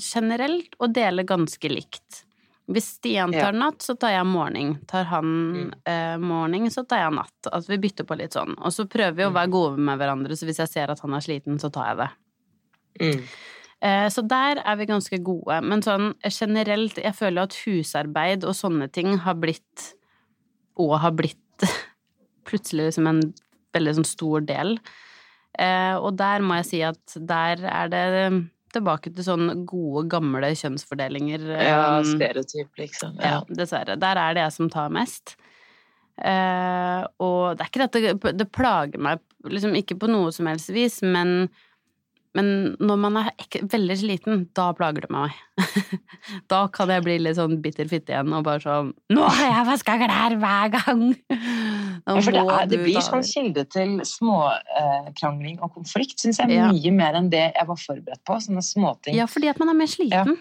[0.00, 2.24] generelt å dele ganske likt.
[2.72, 4.76] Hvis Stian tar natt, så tar jeg morgen.
[4.88, 5.72] Tar han Mm.
[5.84, 7.48] eh, morgen, så tar jeg natt.
[7.52, 8.54] Altså vi bytter på litt sånn.
[8.58, 9.34] Og så prøver vi å Mm.
[9.34, 11.96] være gode med hverandre, så hvis jeg ser at han er sliten, så tar jeg
[11.96, 12.10] det.
[13.00, 13.24] Mm.
[13.82, 15.60] Eh, Så der er vi ganske gode.
[15.66, 19.94] Men sånn generelt, jeg føler at husarbeid og sånne ting har blitt
[20.78, 21.38] Og har blitt
[22.48, 23.20] plutselig liksom en
[23.74, 24.78] veldig sånn stor del.
[25.58, 28.06] Eh, Og der må jeg si at der er det
[28.72, 31.42] tilbake til sånn gode, gamle kjønnsfordelinger.
[31.60, 33.18] ja, Eh, stereotyp, liksom.
[33.20, 33.40] ja, Ja.
[33.50, 33.98] dessverre.
[34.00, 35.36] Der er det jeg som tar mest.
[37.20, 37.92] Og det er ikke det at
[38.22, 41.48] det, det plager meg liksom ikke på noe som helst vis, men,
[42.36, 42.46] men
[42.80, 43.30] når man er
[43.68, 45.34] veldig sliten, da plager det meg.
[46.52, 49.66] da kan jeg bli litt sånn bitter fitte igjen og bare sånn Nå har jeg
[49.68, 51.04] vaska klær hver gang!
[52.02, 56.56] Ja, for det, er, det blir sånn kilde til småkrangling og konflikt, syns jeg.
[56.56, 56.72] Ja.
[56.72, 58.38] Mye mer enn det jeg var forberedt på.
[58.42, 59.14] Sånne småting.
[59.14, 60.40] Ja, fordi at man er mer sliten.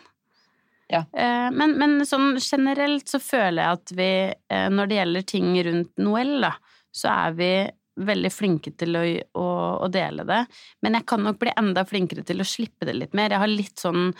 [0.90, 1.04] Ja.
[1.14, 5.54] Eh, Men, men sånn generelt så føler jeg at vi, eh, når det gjelder ting
[5.70, 6.56] rundt Noel, da,
[6.92, 7.52] så er vi
[8.00, 9.02] veldig flinke til å,
[9.38, 9.48] å,
[9.84, 10.46] å dele det.
[10.82, 13.34] Men jeg kan nok bli enda flinkere til å slippe det litt mer.
[13.34, 14.14] Jeg har litt sånn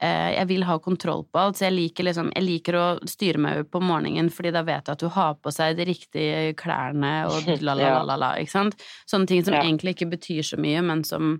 [0.00, 3.38] eh, Jeg vil ha kontroll på alt, så jeg liker, liksom, jeg liker å styre
[3.44, 7.12] meg på morgenen, fordi da vet jeg at du har på seg de riktige klærne
[7.28, 8.80] og la, la, la, la, la, ikke sant?
[9.10, 9.62] Sånne ting som Ja.
[9.62, 11.36] egentlig ikke betyr så mye, men som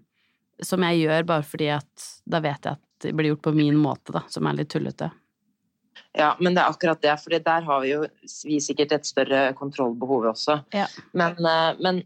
[0.59, 3.77] som jeg gjør bare fordi at da vet jeg at det blir gjort på min
[3.79, 5.07] måte, da, som er litt tullete.
[6.19, 8.05] Ja, men det er akkurat det, for der har vi jo
[8.45, 10.61] vi sikkert et større kontrollbehov også.
[10.75, 10.87] Ja.
[11.13, 12.03] Men, eh, men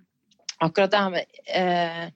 [0.63, 2.11] akkurat det her med eh,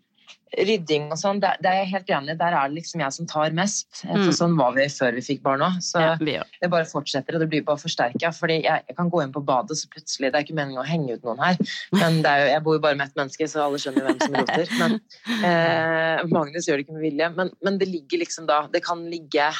[0.57, 2.39] rydding og sånn, det, det er jeg helt enig i.
[2.39, 3.89] Der er det liksom jeg som tar mest.
[4.05, 4.37] Eh, For Mm.
[4.39, 5.81] sånn var vi før vi fikk barn òg.
[5.85, 8.31] Så Ja, det bare fortsetter, og det blir bare forsterka.
[8.33, 10.87] Fordi jeg, jeg kan gå inn på badet, så plutselig Det er ikke meningen å
[10.87, 11.57] henge ut noen her,
[11.93, 14.67] men jo, jeg bor jo bare med ett menneske, så alle skjønner hvem som roter.
[14.81, 15.01] Men
[15.51, 17.31] eh, Magnus gjør det ikke med vilje.
[17.37, 19.51] Men, men det ligger liksom da Det kan ligge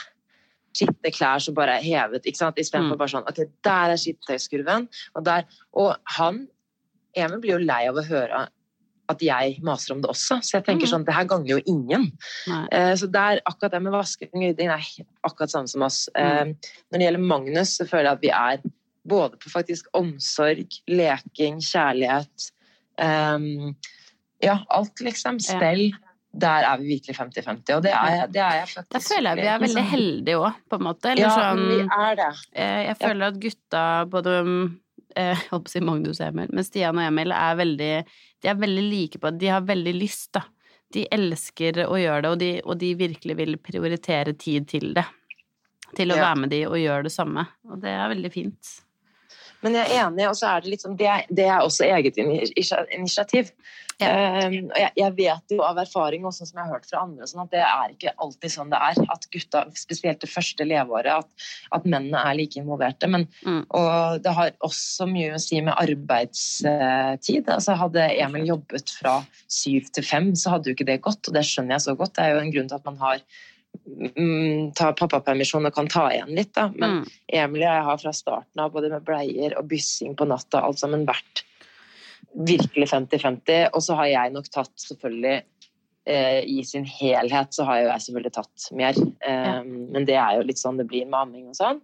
[0.77, 2.59] skitne klær som bare er hevet, ikke sant?
[2.61, 3.01] istedenfor Mm.
[3.01, 6.47] bare sånn Ok, der er skittentøyskurven, og der Og han
[7.17, 8.47] Emil blir jo lei av å høre
[9.09, 10.91] at jeg maser om det også, så jeg tenker mm.
[10.91, 12.09] sånn Det her gagner jo ingen.
[12.73, 14.83] Eh, Så der, akkurat det med vasking og rydding er
[15.25, 16.09] akkurat samme som oss.
[16.15, 16.57] Eh, Mm.
[16.91, 18.71] Når det gjelder Magnus, så føler jeg at vi er
[19.09, 22.51] både på faktisk omsorg, leking, kjærlighet
[22.99, 23.39] eh,
[24.43, 25.39] Ja, alt liksom.
[25.41, 25.59] Ja.
[26.39, 28.91] Der er vi virkelig 50-50, og det er, det er jeg faktisk.
[28.93, 31.11] Da føler jeg vi er veldig heldige òg, på en måte.
[31.13, 32.27] Eller Ja, sånn vi er det.
[32.53, 34.35] eh, Jeg føler at gutta, både
[35.17, 37.93] eh, jeg holdt på å si Magnus og Emil, men Stian og Emil er veldig
[38.43, 40.43] De er veldig like på at de har veldig lyst, da.
[40.93, 45.07] De elsker å gjøre det, og de, og de virkelig vil prioritere tid til det.
[45.97, 46.29] Til å Ja.
[46.29, 47.47] være med de og gjøre det samme.
[47.71, 48.81] Og det er veldig fint.
[49.65, 52.17] Men jeg er enig, og så er det liksom Det, er- det er også eget
[52.19, 53.51] initiativ.
[53.99, 54.11] Ja.
[54.13, 57.01] Eh, og jeg, jeg vet jo av erfaring, og sånn som jeg har hørt fra
[57.07, 59.01] andre, sånn at det er ikke alltid sånn det er.
[59.15, 63.09] At gutta, spesielt det første leveåret, at, at mennene er like involverte.
[63.09, 63.63] Men, Mm.
[63.79, 67.49] Og det har også mye å si med arbeidstid.
[67.49, 71.35] Altså Hadde Emil jobbet fra syv til fem, så hadde jo ikke det gått, og
[71.37, 72.15] det skjønner jeg så godt.
[72.17, 73.23] Det er jo en grunn til at man har
[73.87, 76.69] mm, tar pappapermisjon og kan ta igjen litt, da.
[76.75, 77.05] Men Mm.
[77.41, 80.79] Emil og jeg har fra starten av, både med bleier og byssing på natta, alt
[80.79, 81.45] sammen vært
[82.37, 83.71] virkelig 50-50.
[83.73, 85.43] Og så har jeg nok tatt selvfølgelig
[86.07, 88.99] I sin helhet så har jo jeg selvfølgelig tatt mer.
[89.27, 91.81] Eh, Men det er jo litt sånn det blir med amming og sånn.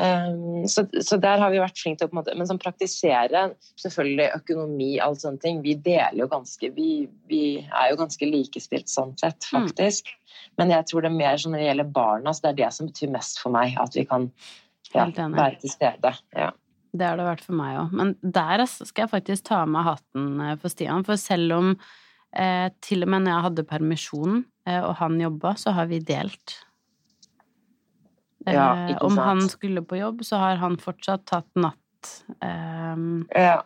[0.00, 2.60] Eh, så, så der har vi vært flinke til å på en måte Men sånn
[2.62, 3.40] praktisere
[3.80, 5.60] selvfølgelig økonomi, alt sånne ting.
[5.66, 6.90] Vi deler jo ganske Vi,
[7.28, 9.66] vi er jo ganske likestilt sånn sett, Mm.
[10.60, 12.68] Men jeg tror det er mer sånn når det gjelder barna, så det er det
[12.74, 13.74] som betyr mest for meg.
[13.80, 14.28] At vi kan
[14.94, 16.12] ja, være til stede.
[16.36, 16.50] Ja.
[16.92, 17.96] Det har det vært for meg òg.
[17.96, 21.04] Men der altså, skal jeg faktisk ta meg hatten eh, for Stian.
[21.06, 21.90] For selv om eh,
[22.80, 26.60] til og med når jeg hadde permisjon eh, og han jobba, så har vi delt.
[28.46, 31.76] Eh, Ja, ikke om han skulle på jobb, så har han fortsatt tatt natt.
[32.40, 33.62] um, Ja.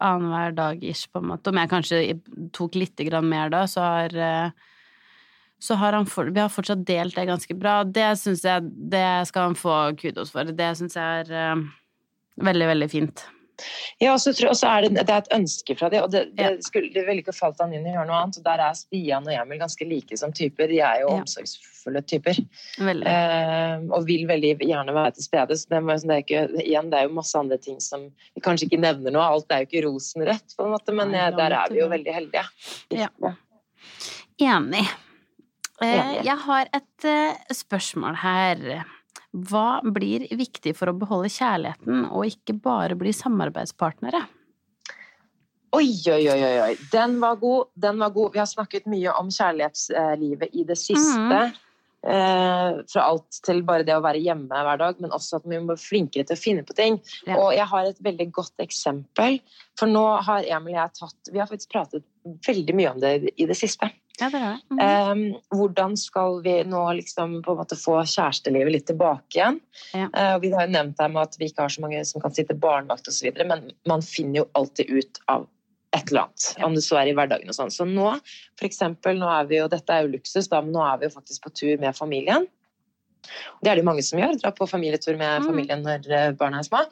[0.00, 1.48] annenhver dag ish, på en måte.
[1.48, 4.50] Om jeg kanskje tok litt grann mer da, så har eh,
[5.58, 7.82] så har han for, vi har fortsatt delt det ganske bra.
[7.84, 10.44] Det syns jeg det skal han få kudos for.
[10.44, 11.62] Det syns jeg er uh,
[12.36, 13.24] veldig, veldig fint.
[14.02, 16.90] Ja, og så er det, det er et ønske fra dem, og det, det, skulle,
[16.92, 18.38] det ville ikke falt han inn i å gjøre noe annet.
[18.40, 20.68] og Der er Stian og Emil ganske like som typer.
[20.72, 21.22] De er jo ja.
[21.22, 22.42] omsorgsfulle typer.
[22.82, 25.56] Eh, og vil veldig gjerne være til stede.
[25.56, 28.68] så det, det, er ikke, igjen, det er jo masse andre ting som vi kanskje
[28.68, 29.24] ikke nevner nå.
[29.24, 32.16] Alt er jo ikke rosenrett, på en måte, men Nei, der er vi jo veldig
[32.20, 32.46] heldige.
[32.92, 33.10] Ja.
[34.36, 34.84] Enig.
[35.84, 38.86] Eh, jeg har et eh, spørsmål her.
[39.36, 44.22] Hva blir viktig for å beholde kjærligheten og ikke bare bli samarbeidspartnere?
[45.76, 46.72] Oi, oi, oi, oi.
[46.92, 47.68] Den var god.
[47.74, 48.32] Den var god.
[48.32, 51.40] Vi har snakket mye om kjærlighetslivet i det siste.
[51.50, 51.62] Mm.
[52.06, 55.58] Eh, fra alt til bare det å være hjemme hver dag, men også at vi
[55.58, 57.00] må bli flinkere til å finne på ting.
[57.26, 57.40] Ja.
[57.40, 59.40] Og jeg har et veldig godt eksempel,
[59.76, 62.06] for nå har Emil og jeg tatt Vi har faktisk pratet
[62.46, 63.90] veldig mye om det i det siste.
[64.20, 64.78] Ja, det er Mm.
[64.80, 69.60] Um, hvordan skal vi nå liksom på en måte få kjærestelivet litt tilbake igjen?
[69.92, 70.08] Ja.
[70.08, 72.34] Uh, vi har jo nevnt her med at vi ikke har så mange som kan
[72.34, 75.46] sitte barnevakt osv., men man finner jo alltid ut av
[75.96, 76.66] et eller annet, ja.
[76.66, 77.72] om det så er i hverdagen og sånn.
[77.72, 78.08] Så nå,
[78.58, 81.08] for eksempel, nå er vi jo, dette er jo luksus, da, men nå er vi
[81.08, 82.48] jo faktisk på tur med familien.
[83.62, 85.46] Det er det jo mange som gjør, drar på familietur med mm.
[85.48, 86.82] familien når eh, barna er små.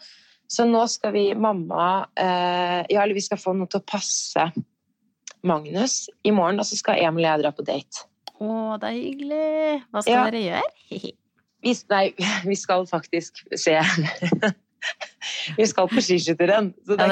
[0.50, 4.48] Så nå skal vi mamma eh, Ja, eller vi skal få noe til å passe
[5.44, 8.06] Magnus i morgen, og skal Emil og jeg dra på date.
[8.34, 8.48] Å,
[8.80, 9.78] det er hyggelig.
[9.90, 10.26] Hva skal ja.
[10.28, 11.14] dere gjøre?
[11.64, 12.04] vi, nei,
[12.50, 13.78] vi skal faktisk se
[15.56, 16.66] Vi skal på skiskytteren.
[16.84, 17.06] Ja,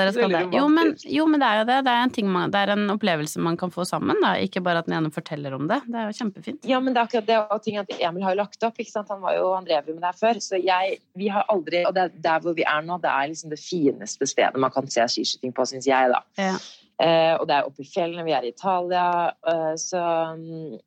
[0.52, 1.78] jo, men, jo, men, det er jo det.
[1.86, 4.18] Det er, en, man, det er en opplevelse man kan få sammen.
[4.20, 4.34] Da.
[4.44, 5.80] Ikke bare at den ene forteller om det.
[5.86, 6.68] Det er jo kjempefint.
[6.68, 7.38] Ja, men det er akkurat det.
[7.40, 8.76] Og ting at Emil har jo lagt opp.
[8.82, 10.42] Han, var jo, han drev jo med det her før.
[10.44, 13.52] Så jeg, vi har aldri Og det, der hvor vi er nå, det er liksom
[13.52, 16.22] det fineste stedet man kan se skiskyting på, syns jeg, da.
[16.40, 16.56] Ja.
[17.02, 19.06] Eh, og det er oppe i fjellene, vi er i Italia,
[19.50, 20.02] eh, så
[20.38, 20.80] mm,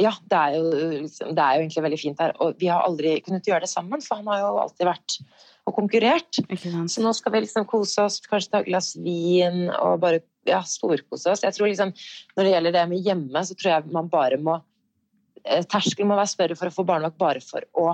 [0.00, 2.32] ja, det er, jo, liksom, det er, jo, egentlig veldig fint her.
[2.42, 5.18] Og vi har aldri kunnet gjøre det sammen, for han har jo alltid vært
[5.68, 6.40] og konkurrert.
[6.90, 10.62] Så nå skal vi liksom kose oss, kanskje ta et glass vin og bare ja,
[10.66, 11.44] storkose oss.
[11.44, 11.92] Jeg tror liksom,
[12.34, 14.56] Når det gjelder det med hjemme, så tror jeg man bare må
[15.44, 17.92] eh, Terskelen må være større for å få barnevakt bare for å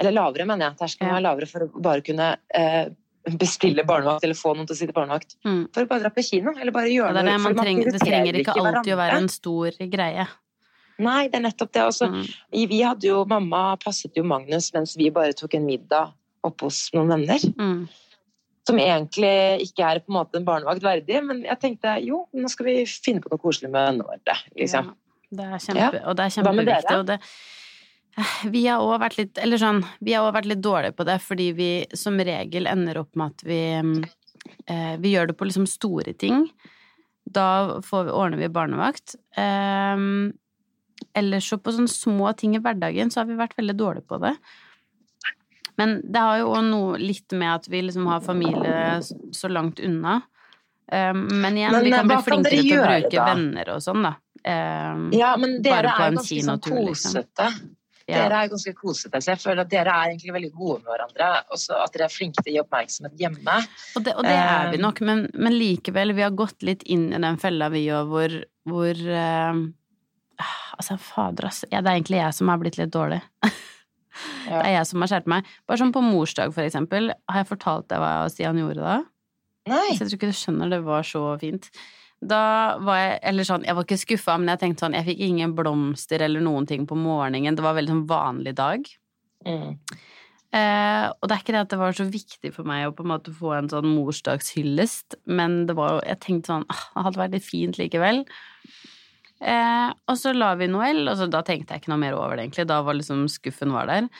[0.00, 0.78] Eller lavere, mener jeg.
[0.84, 2.92] Terskelen må være lavere for å bare kunne eh,
[3.38, 5.36] bestille barnevakt eller få noen til å sitte barnevakt.
[5.46, 5.64] Mm.
[5.74, 8.38] For å bare dra på kino eller bare gjøre ja, det, det, trenger, det trenger
[8.42, 10.26] ikke alltid å være en stor greie.
[11.00, 11.84] Nei, det er nettopp det.
[11.88, 12.24] Også, mm.
[12.70, 16.12] Vi hadde jo, Mamma passet jo Magnus mens vi bare tok en middag
[16.46, 17.44] oppe hos noen venner.
[17.60, 17.84] Mm.
[18.68, 22.50] Som egentlig ikke er på en måte en barnevakt verdig, men jeg tenkte jo, nå
[22.52, 24.36] skal vi finne på noe koselig med vennene våre.
[24.58, 24.92] Liksom.
[24.92, 26.04] Ja, det er kjempe, ja.
[26.10, 27.18] Og det er kjempeviktig.
[28.54, 31.18] Vi har òg vært litt Eller sånn, vi har òg vært litt dårlige på det,
[31.24, 35.68] fordi vi som regel ender opp med at vi eh, Vi gjør det på liksom
[35.70, 36.48] store ting.
[37.30, 39.16] Da vi, ordner vi barnevakt.
[39.38, 40.06] Eh,
[41.16, 44.20] ellers så på sånne små ting i hverdagen så har vi vært veldig dårlige på
[44.24, 44.34] det.
[45.80, 49.00] Men det har jo òg noe litt med at vi liksom har familie
[49.32, 50.20] så langt unna.
[50.92, 53.26] Um, men igjen, men, vi kan bli flinkere til å bruke da?
[53.30, 54.16] venner og sånn, da.
[54.40, 56.88] Um, ja, men dere er ganske sånn liksom.
[56.90, 57.46] kosete.
[57.46, 57.68] Liksom.
[58.10, 58.24] Ja.
[58.24, 61.28] Dere er ganske kosete, så jeg føler at dere er egentlig veldig gode med hverandre.
[61.50, 63.58] Og at dere er flinke til å gi oppmerksomhet hjemme.
[63.96, 67.10] Og det, og det er vi nok, men, men, likevel, vi har gått litt inn
[67.14, 69.60] i den fella vi òg, hvor, hvor uh,
[70.80, 71.68] Altså, fader, altså.
[71.68, 73.20] Ja, det er egentlig jeg som har blitt litt dårlig.
[74.20, 75.48] Det er jeg som har skjært meg.
[75.68, 77.12] Bare sånn på morsdag, for eksempel.
[77.30, 78.96] Har jeg fortalt deg hva Stian gjorde da?
[79.70, 79.92] Nei.
[79.94, 81.68] Så jeg tror ikke du skjønner, det var så fint.
[82.20, 85.20] Da var jeg Eller sånn, jeg var ikke skuffa, men jeg tenkte sånn Jeg fikk
[85.24, 87.56] ingen blomster eller noen ting på morgenen.
[87.56, 88.88] Det var veldig sånn vanlig dag.
[89.46, 89.78] Mm.
[90.50, 93.04] Eh, og det er ikke det at det var så viktig for meg å på
[93.06, 97.04] en måte få en sånn morsdagshyllest, men det var jo Jeg tenkte sånn ah, Det
[97.06, 98.24] hadde vært litt fint likevel.
[99.40, 102.36] Eh, og så la vi Noel, og så, da tenkte jeg ikke noe mer over
[102.36, 102.66] det, egentlig.
[102.68, 104.10] Da var liksom skuffen var der.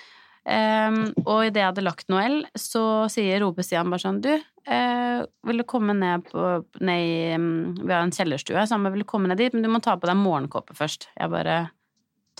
[0.49, 5.19] Eh, og idet jeg hadde lagt Noel, så sier Robe Stian bare sånn Du, uh,
[5.47, 6.45] vil du komme ned på
[6.81, 9.71] ned i um, Vi har en kjellerstue, så han vil komme ned dit, men du
[9.73, 11.11] må ta på deg morgenkåpe først.
[11.19, 11.59] Jeg bare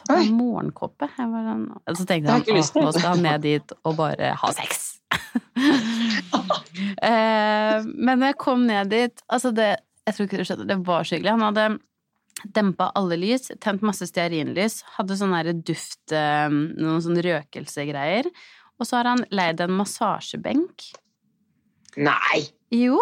[0.01, 1.11] Ta på deg morgenkåpe?
[1.19, 4.53] Jeg bare, og så tenkte han at nå skal han ned dit og bare ha
[4.57, 4.89] sex.
[7.05, 10.79] uh, men når jeg kom ned dit Altså, det Jeg tror ikke du skjønner, det
[10.87, 11.35] var så hyggelig.
[11.37, 11.67] Han hadde
[12.45, 15.35] dempa alle lys, tent masse stearinlys, hadde sånn
[15.67, 18.31] duft eh, Noen sånn røkelsegreier.
[18.81, 20.89] Og så har han leid en massasjebenk.
[22.01, 22.47] Nei!
[22.71, 23.01] Jo.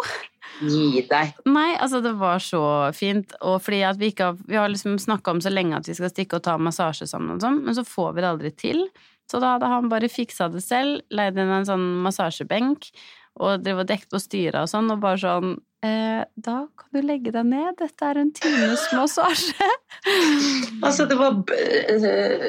[0.65, 1.37] Gi deg.
[1.47, 2.63] Nei, altså det var så
[2.97, 3.35] fint.
[3.45, 5.95] Og fordi at vi ikke har Vi har liksom snakka om så lenge at vi
[5.99, 8.85] skal stikke og ta massasje sammen og sånn, men så får vi det aldri til.
[9.29, 12.91] Så da hadde han bare fiksa det selv, leid inn en sånn massasjebenk.
[13.39, 17.31] og drev og dekket på styret og sånn, og bare sånn Da kan du legge
[17.35, 19.69] deg ned, dette er en times massasje.
[20.87, 22.45] Altså, det var uh,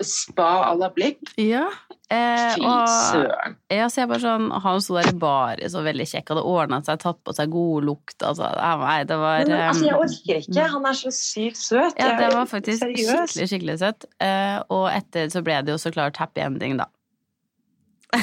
[0.00, 1.18] spa à la blikk.
[1.36, 1.66] Ja.
[2.08, 3.56] Eh, Fy søren.
[3.72, 6.78] ja, så jeg bare sånn Han sto der i baris og veldig kjekk, hadde ordna
[6.86, 8.16] seg, tatt på seg god lukt.
[8.20, 8.46] Altså,
[8.82, 10.68] nei, det var Men, altså, jeg eh, orker ikke.
[10.76, 11.98] Han er så sykt søt.
[11.98, 13.08] Ja, det var faktisk Seriøs.
[13.32, 14.06] skikkelig, skikkelig søtt.
[14.22, 16.86] Eh, og etter så ble det jo så klart happy ending, da.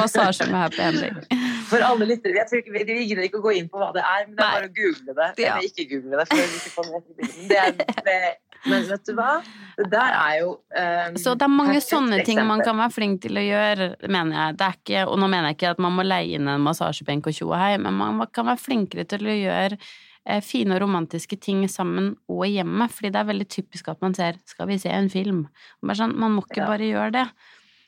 [0.00, 1.22] Massasje med happy ending.
[1.70, 4.02] For alle lyttere, jeg tror ikke, vi, gidder ikke å gå inn på hva det
[4.02, 5.28] er, men det er bare å google det.
[5.40, 5.56] Ja.
[5.56, 7.84] Eller ikke google det, for vi ikke får den rette bilden.
[8.10, 9.30] Er, men vet du hva?
[9.78, 13.22] Det der er jo um, Så det er mange sånne ting man kan være flink
[13.24, 14.58] til å gjøre, mener jeg.
[14.58, 17.30] Det er ikke, og nå mener jeg ikke at man må leie inn en massasjebenk
[17.30, 20.84] og tjo og hei, men man kan være flinkere til å gjøre eh, fine og
[20.84, 24.78] romantiske ting sammen og hjemme, fordi det er veldig typisk at man ser 'skal vi
[24.82, 25.46] se en film'?
[25.94, 27.26] Sånn, man må ikke bare gjøre det.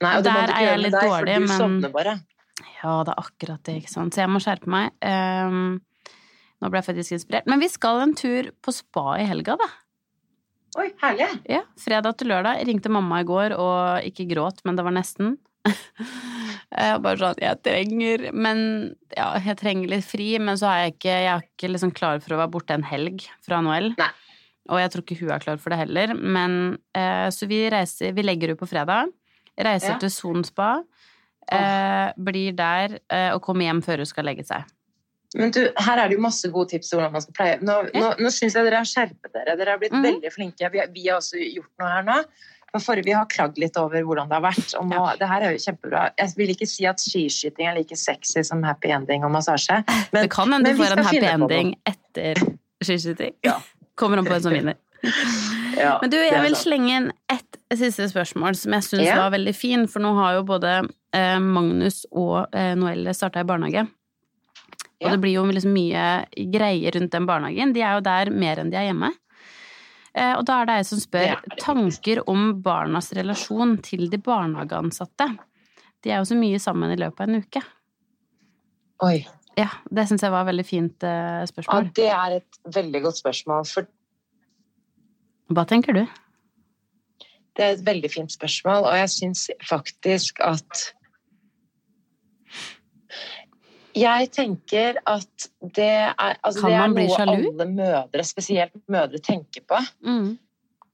[0.02, 2.20] Nei, og og Der er jeg litt deg, dårlig, men du sovner bare.
[2.82, 4.14] Ja, det er akkurat det, ikke sant.
[4.14, 4.92] Så jeg må skjerpe meg.
[5.04, 5.80] Um,
[6.62, 7.48] nå ble jeg faktisk inspirert.
[7.50, 9.68] Men vi skal en tur på spa i helga, da.
[10.80, 11.28] Oi, herlig.
[11.52, 12.62] Ja, fredag til lørdag.
[12.68, 15.34] Ringte mamma i går og ikke gråt, men det var nesten.
[15.62, 18.62] Jeg bare sånn Jeg trenger Men
[19.14, 22.18] ja, jeg trenger litt fri, men så er jeg ikke Jeg er ikke liksom klar
[22.24, 23.60] for å være borte en helg fra.
[23.62, 24.08] Nei.
[24.72, 26.14] Og jeg tror ikke hun er klar for det heller.
[26.18, 26.56] Men
[26.98, 29.12] eh, Så vi reiser Vi legger ut på fredag.
[29.54, 30.00] Reiser Ja.
[30.02, 30.80] til Son spa.
[31.50, 34.68] Eh, blir der eh, og kommer hjem før hun skal legge seg.
[35.34, 37.58] Men du, her er det jo masse gode tips til hvordan man skal pleie.
[37.64, 39.56] Nå, nå, nå syns jeg dere har skjerpet dere.
[39.56, 40.04] Dere har blitt mm.
[40.04, 40.68] veldig flinke.
[40.74, 42.18] Vi, vi har også gjort noe her nå.
[42.80, 44.70] For vi har klagd litt over hvordan det har vært.
[44.80, 46.04] Og nå, det her er jo kjempebra.
[46.20, 49.82] Jeg vil ikke si at skiskyting er like sexy som happy ending og massasje.
[50.14, 52.40] Men, det kan hende du får en happy ending etter
[52.80, 53.36] skiskyting.
[53.44, 53.58] Ja.
[54.00, 54.80] Kommer an på hvem som vinner.
[55.76, 59.16] ja, Men du, jeg vil slenge inn ett siste spørsmål som jeg syns Ja.
[59.16, 63.44] var veldig fin, for nå har jo både eh, Magnus og eh, Noelle starta i
[63.48, 63.86] barnehage.
[65.02, 65.10] Og Ja.
[65.10, 67.72] det blir jo liksom mye greier rundt den barnehagen.
[67.74, 69.10] De er jo der mer enn de er hjemme.
[70.14, 74.18] Eh, og da er det jeg som spør er tanker om barnas relasjon til de
[74.18, 75.38] barnehageansatte.
[76.02, 77.62] De er jo så mye sammen i løpet av en uke.
[79.02, 79.26] Oi.
[79.56, 81.92] Ja, det syns jeg var et veldig fint eh, Ja, spørsmål.
[81.94, 83.66] det er et veldig godt spørsmål.
[83.68, 83.86] For
[85.52, 86.06] Hva tenker du?
[87.56, 90.84] Det er et veldig fint spørsmål, og jeg syns faktisk at
[93.96, 97.32] Jeg tenker at det er, altså det er noe sjalu?
[97.50, 99.76] alle mødre, spesielt mødre, tenker på.
[100.00, 100.38] Mm.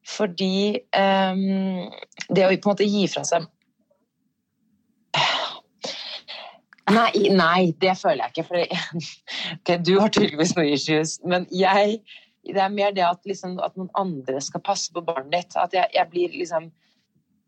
[0.09, 1.93] Fordi um,
[2.35, 3.47] det å på en måte gi fra seg
[6.89, 8.45] Nei, nei, det føler jeg ikke.
[8.49, 8.57] For
[9.59, 11.99] okay, du har tydeligvis noen issues, men jeg
[12.47, 15.57] Det er mer det at, liksom, at noen andre skal passe på barnet ditt.
[15.57, 16.71] At jeg, jeg blir liksom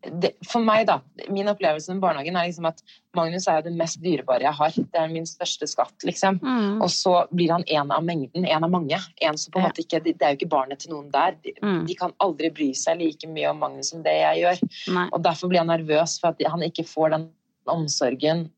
[0.00, 0.94] det, For meg, da.
[1.28, 2.78] Min opplevelse med barnehagen er liksom at
[3.16, 4.70] Magnus er jo det mest dyrebare jeg har.
[4.72, 6.38] Det er min største skatt, liksom.
[6.40, 6.78] Mm.
[6.80, 8.96] Og så blir han en av mengden, en av mange.
[9.20, 9.68] En som på en Ja.
[9.68, 11.36] måte ikke, det er jo ikke barnet til noen der.
[11.44, 11.86] De, Mm.
[11.86, 14.94] de kan aldri bry seg like mye om Magnus som det jeg gjør.
[14.94, 15.08] Nei.
[15.12, 17.28] Og derfor blir han nervøs for at han ikke får den
[17.68, 18.50] omsorgen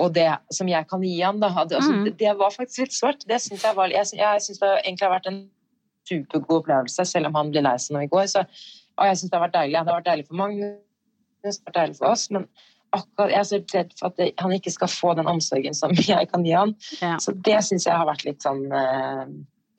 [0.00, 1.40] og det som jeg kan gi han.
[1.42, 1.50] Da.
[1.68, 2.04] Det, altså, Mm.
[2.08, 3.24] det, det var faktisk litt svart.
[3.28, 5.40] Det syns jeg, var, jeg, jeg synes det egentlig har vært en
[6.08, 8.26] supergod opplevelse, selv om han ble lei seg nå i går.
[8.32, 8.42] Så,
[8.98, 9.76] og jeg synes det har vært deilig.
[9.76, 10.74] Det har vært deilig for Magnus,
[11.44, 12.48] det har vært deilig for oss, men
[12.96, 15.92] akkurat, jeg er så redd for at det, han ikke skal få den omsorgen som
[16.12, 16.74] jeg kan gi han.
[17.00, 17.12] Ja.
[17.22, 19.26] Så det syns jeg har vært litt sånn eh,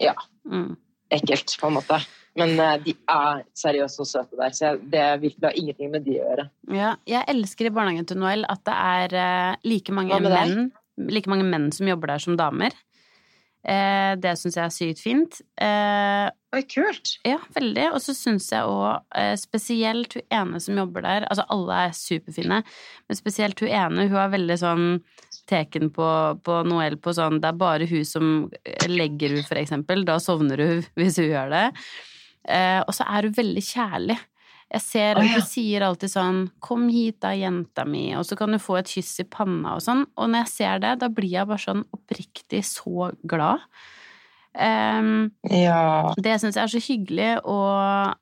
[0.07, 0.15] ja,
[0.47, 0.77] Mm.
[1.13, 1.99] ekkelt, på en måte.
[2.39, 6.06] Men eh, de er seriøst og søte der, så jeg, det virkelig har ingenting med
[6.06, 6.46] de å gjøre.
[6.72, 11.30] Ja, jeg elsker i barnehagen til Noel at det er eh, like mange menn like
[11.32, 12.76] mange menn som jobber der som damer.
[13.62, 15.39] Eh, det syns jeg er sykt fint.
[15.62, 17.15] Oi, kult!
[17.28, 17.88] ja, veldig.
[17.96, 22.62] Og så syns jeg òg spesielt hun ene som jobber der Altså, alle er superfine,
[23.08, 24.86] men spesielt hun ene, hun er veldig sånn
[25.52, 26.08] teken på,
[26.46, 28.32] på Noel på sånn Det er bare hun som
[28.88, 30.06] legger hun, for eksempel.
[30.08, 31.65] Da sovner hun hvis hun gjør det.
[32.47, 34.17] Eh, og så er hun veldig kjærlig.
[34.71, 35.34] Jeg ser at at ja.
[35.36, 38.88] hun sier alltid sånn 'Kom hit da, jenta mi', og så kan du få et
[38.88, 40.06] kyss i panna og sånn.
[40.17, 43.60] Og når jeg ser det, da blir jeg bare sånn oppriktig så glad.
[44.56, 46.13] Um, Ja.
[46.17, 48.15] det syns jeg er så hyggelig, og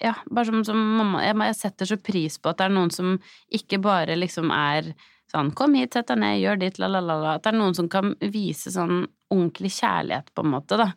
[0.00, 3.18] ja, bare som, som mamma jeg, setter så pris på at det er noen som
[3.52, 4.94] ikke bare liksom er
[5.32, 7.34] sånn 'kom hit, sett deg ned, gjør ditt, la, la, la, la'.
[7.34, 10.92] At det er noen som kan vise sånn ordentlig kjærlighet, på en måte, da.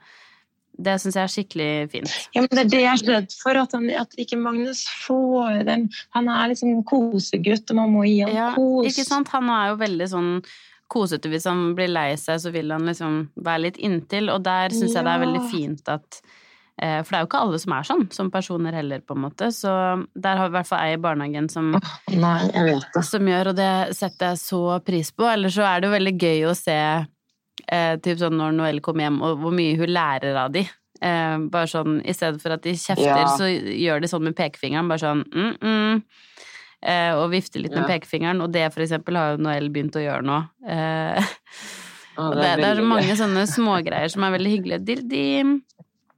[0.78, 2.11] Det syns jeg er skikkelig fint.
[2.36, 5.63] ja, men det er det jeg er redd for, at, han, at ikke Magnus får
[5.65, 5.88] den.
[6.13, 8.91] Han er liksom kosegutt, og man må gi ham Ja, kos.
[8.91, 9.32] ikke sant?
[9.34, 10.34] Han er jo veldig sånn
[10.88, 11.32] kosete.
[11.34, 14.93] Hvis han blir lei seg, så vil han liksom være litt inntil, og der syns
[14.93, 16.22] jeg det er veldig fint at
[16.78, 19.24] Eh, For det er jo ikke alle som er sånn, som personer heller, på en
[19.24, 19.47] måte.
[19.49, 19.72] Så
[20.13, 21.72] der har vi i hvert fall ei i barnehagen som,
[22.13, 23.01] Nei, jeg vet det.
[23.07, 25.26] som gjør, og det setter jeg så pris på.
[25.26, 26.78] Eller så er det jo veldig gøy å se
[27.68, 30.66] eh, typ sånn når Noelle kommer hjem, og hvor mye hun lærer av de.
[31.01, 33.26] Eh, bare sånn, I stedet for at de kjefter, Ja.
[33.38, 34.88] så gjør de sånn med pekefingeren.
[34.89, 36.03] Bare sånn mm, mm,
[36.84, 38.41] eh, Og vifter litt med pekefingeren.
[38.41, 40.39] Og det, for eksempel, har jo Noelle begynt å gjøre nå.
[40.68, 41.24] Eh,
[42.18, 43.20] og det, det er så mange gøy.
[43.20, 44.86] sånne smågreier som er veldig hyggelige.
[44.86, 45.62] De, de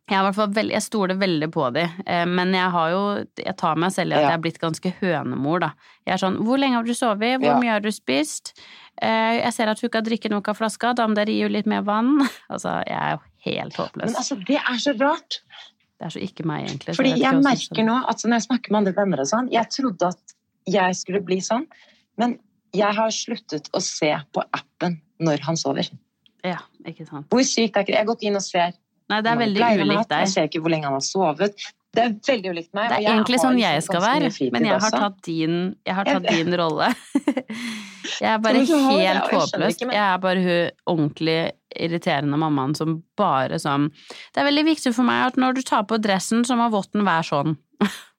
[0.10, 3.02] jeg, veldig, jeg stoler veldig på de, eh, men jeg har jo
[3.38, 4.30] Jeg tar meg selv i at Ja.
[4.30, 5.74] jeg er blitt ganske hønemor, da.
[6.08, 7.38] Jeg er sånn Hvor lenge har du sovet?
[7.40, 7.60] Hvor Ja.
[7.60, 8.54] mye har du spist?
[9.02, 11.44] Eh, Jeg ser at hun ikke har drikket noe av flaska, da må dere gi
[11.46, 12.18] henne litt mer vann.
[12.54, 14.10] Altså, jeg er jo helt håpløs.
[14.10, 15.40] Men altså, det er så rart.
[16.00, 16.96] Det er så ikke meg, egentlig.
[16.96, 19.68] Fordi jeg, jeg merker nå at når jeg snakker med andre venner og sånn, jeg
[19.76, 20.36] trodde at
[20.70, 21.66] jeg skulle bli sånn,
[22.20, 22.38] men
[22.76, 25.90] jeg har sluttet å se på appen når han sover.
[26.46, 27.28] Ja, ikke sant.
[27.34, 27.98] Hvor sykt er ikke det?
[27.98, 28.76] Jeg har gått inn og ser
[29.10, 30.20] Nei, det er veldig ulikt deg.
[30.22, 31.64] Jeg ser ikke hvor lenge han har sovet.
[31.90, 32.92] Det er veldig ulikt meg.
[32.92, 35.56] Det er egentlig sånn liksom jeg skal være, men jeg har tatt din,
[35.88, 36.92] jeg har tatt din rolle.
[38.20, 39.78] Jeg er bare helt håpløs.
[39.84, 41.38] Jeg er bare hun ordentlig
[41.78, 43.92] irriterende mammaen som bare sånn
[44.34, 47.06] Det er veldig viktig for meg at når du tar på dressen, så må votten
[47.08, 47.58] være sånn.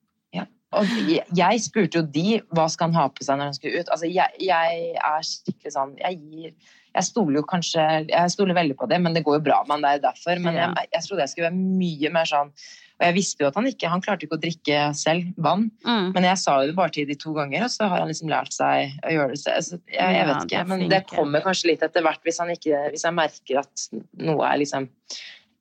[0.79, 3.89] Og jeg, spurte jo de hva skal han ha på seg når han skulle ut.
[3.91, 6.53] Altså, jeg, jeg er skikkelig sånn Jeg gir
[6.95, 9.75] Jeg stoler jo kanskje Jeg stoler veldig på det, men det går jo bra med
[9.75, 10.39] han, det er derfor.
[10.39, 12.53] Men jeg, jeg trodde jeg skulle være mye mer sånn
[13.01, 16.11] Og jeg visste jo at han ikke Han klarte ikke å drikke selv vann, Mm.
[16.13, 18.29] men jeg sa jo det bare til de to ganger, og så har han liksom
[18.29, 19.61] lært seg å gjøre det selv.
[19.65, 22.83] Så jeg, jeg vet ikke, men det kommer kanskje litt etter hvert hvis, han ikke,
[22.93, 23.87] hvis jeg merker at
[24.21, 24.85] noe er liksom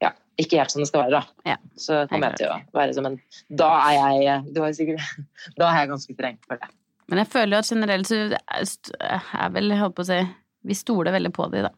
[0.04, 1.50] ja, ikke helt som det skal være, da.
[1.54, 3.18] Ja, så kommer jeg til å være som en
[3.48, 5.00] Da er jeg du har sikkert,
[5.58, 6.68] Da er jeg ganske streng for det.
[7.10, 10.20] Men jeg føler jo at generelt så er er vel, jeg holdt på å si
[10.68, 11.72] Vi stoler veldig på de, da.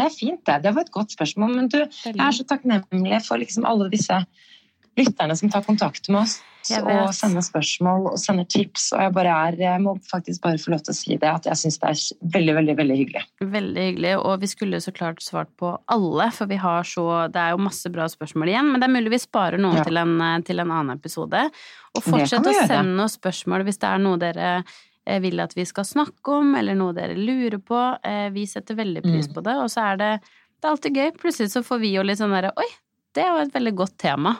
[0.00, 0.60] Det er fint, det.
[0.64, 1.56] Det var et godt spørsmål.
[1.58, 4.22] Men du, jeg er så takknemlig for liksom alle disse
[4.98, 6.40] lytterne som tar kontakt med oss
[6.76, 8.90] og sender spørsmål og sender tips.
[8.92, 11.46] Og jeg bare er Jeg må faktisk bare få lov til å si det, at
[11.48, 12.02] jeg syns det er
[12.34, 13.22] veldig, veldig, veldig hyggelig.
[13.54, 17.40] Veldig hyggelig, og vi skulle så klart svart på alle, for vi har så Det
[17.40, 19.84] er jo masse bra spørsmål igjen, men det er mulig vi sparer noen Ja.
[19.84, 21.48] til, en, til en annen episode.
[21.96, 24.52] Og fortsett å sende oss spørsmål hvis det er noe dere
[25.20, 27.78] vil at vi skal snakke om, eller noe dere lurer på.
[28.04, 29.34] Eh, Vi setter veldig pris Mm.
[29.34, 30.20] på det, og så er det
[30.60, 31.10] Det er alltid gøy.
[31.16, 32.66] Plutselig så får vi jo litt sånn derre Oi,
[33.14, 34.36] det var et veldig godt tema.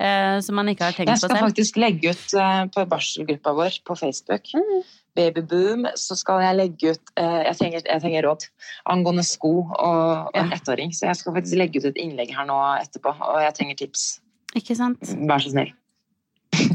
[0.00, 1.30] eh, Som man ikke har tenkt på selv.
[1.30, 4.82] Jeg skal faktisk legge ut eh, på barselgruppa vår på Facebook, Mm.
[5.16, 8.44] Babyboom, så skal jeg legge ut eh, jeg, trenger, jeg trenger råd
[8.86, 10.92] angående sko og, og en ettåring.
[10.94, 14.20] Så jeg skal faktisk legge ut et innlegg her nå etterpå, og jeg trenger tips.
[14.56, 15.00] Ikke sant?
[15.28, 15.72] Vær så snill.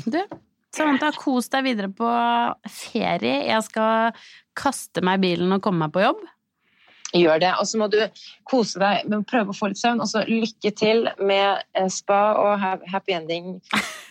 [0.05, 0.19] Du,
[0.75, 2.09] Samantha, kos deg videre på
[2.67, 3.41] ferie.
[3.47, 4.25] Jeg skal
[4.57, 6.23] kaste meg i bilen og komme meg på jobb.
[7.15, 7.51] Gjør det.
[7.61, 7.99] Og så må du
[8.49, 10.01] kose deg med å prøve å få litt søvn.
[10.03, 13.53] Og så lykke til med eh, spa og happy ending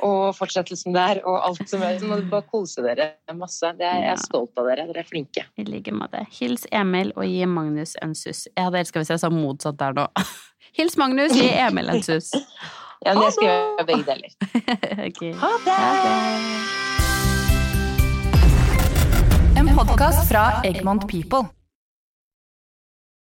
[0.04, 1.98] og fortsettelsen der og alt som er.
[2.00, 3.74] Så må du bare kose dere masse.
[3.76, 4.88] Det er, jeg er stolt av dere.
[4.92, 5.44] Dere er flinke.
[5.60, 6.24] I like måte.
[6.38, 8.46] Hils Emil og gi Magnus en suss.
[8.54, 10.08] Jeg hadde elska hvis jeg sa motsatt der nå.
[10.78, 12.32] Hils Magnus, gi Emil en suss.
[13.04, 14.30] Ja, men jeg skal gjøre begge deler.
[15.08, 15.32] okay.
[15.36, 15.74] Ha det!
[15.76, 16.14] Ha det.
[19.60, 21.63] En podkast fra Egmont People.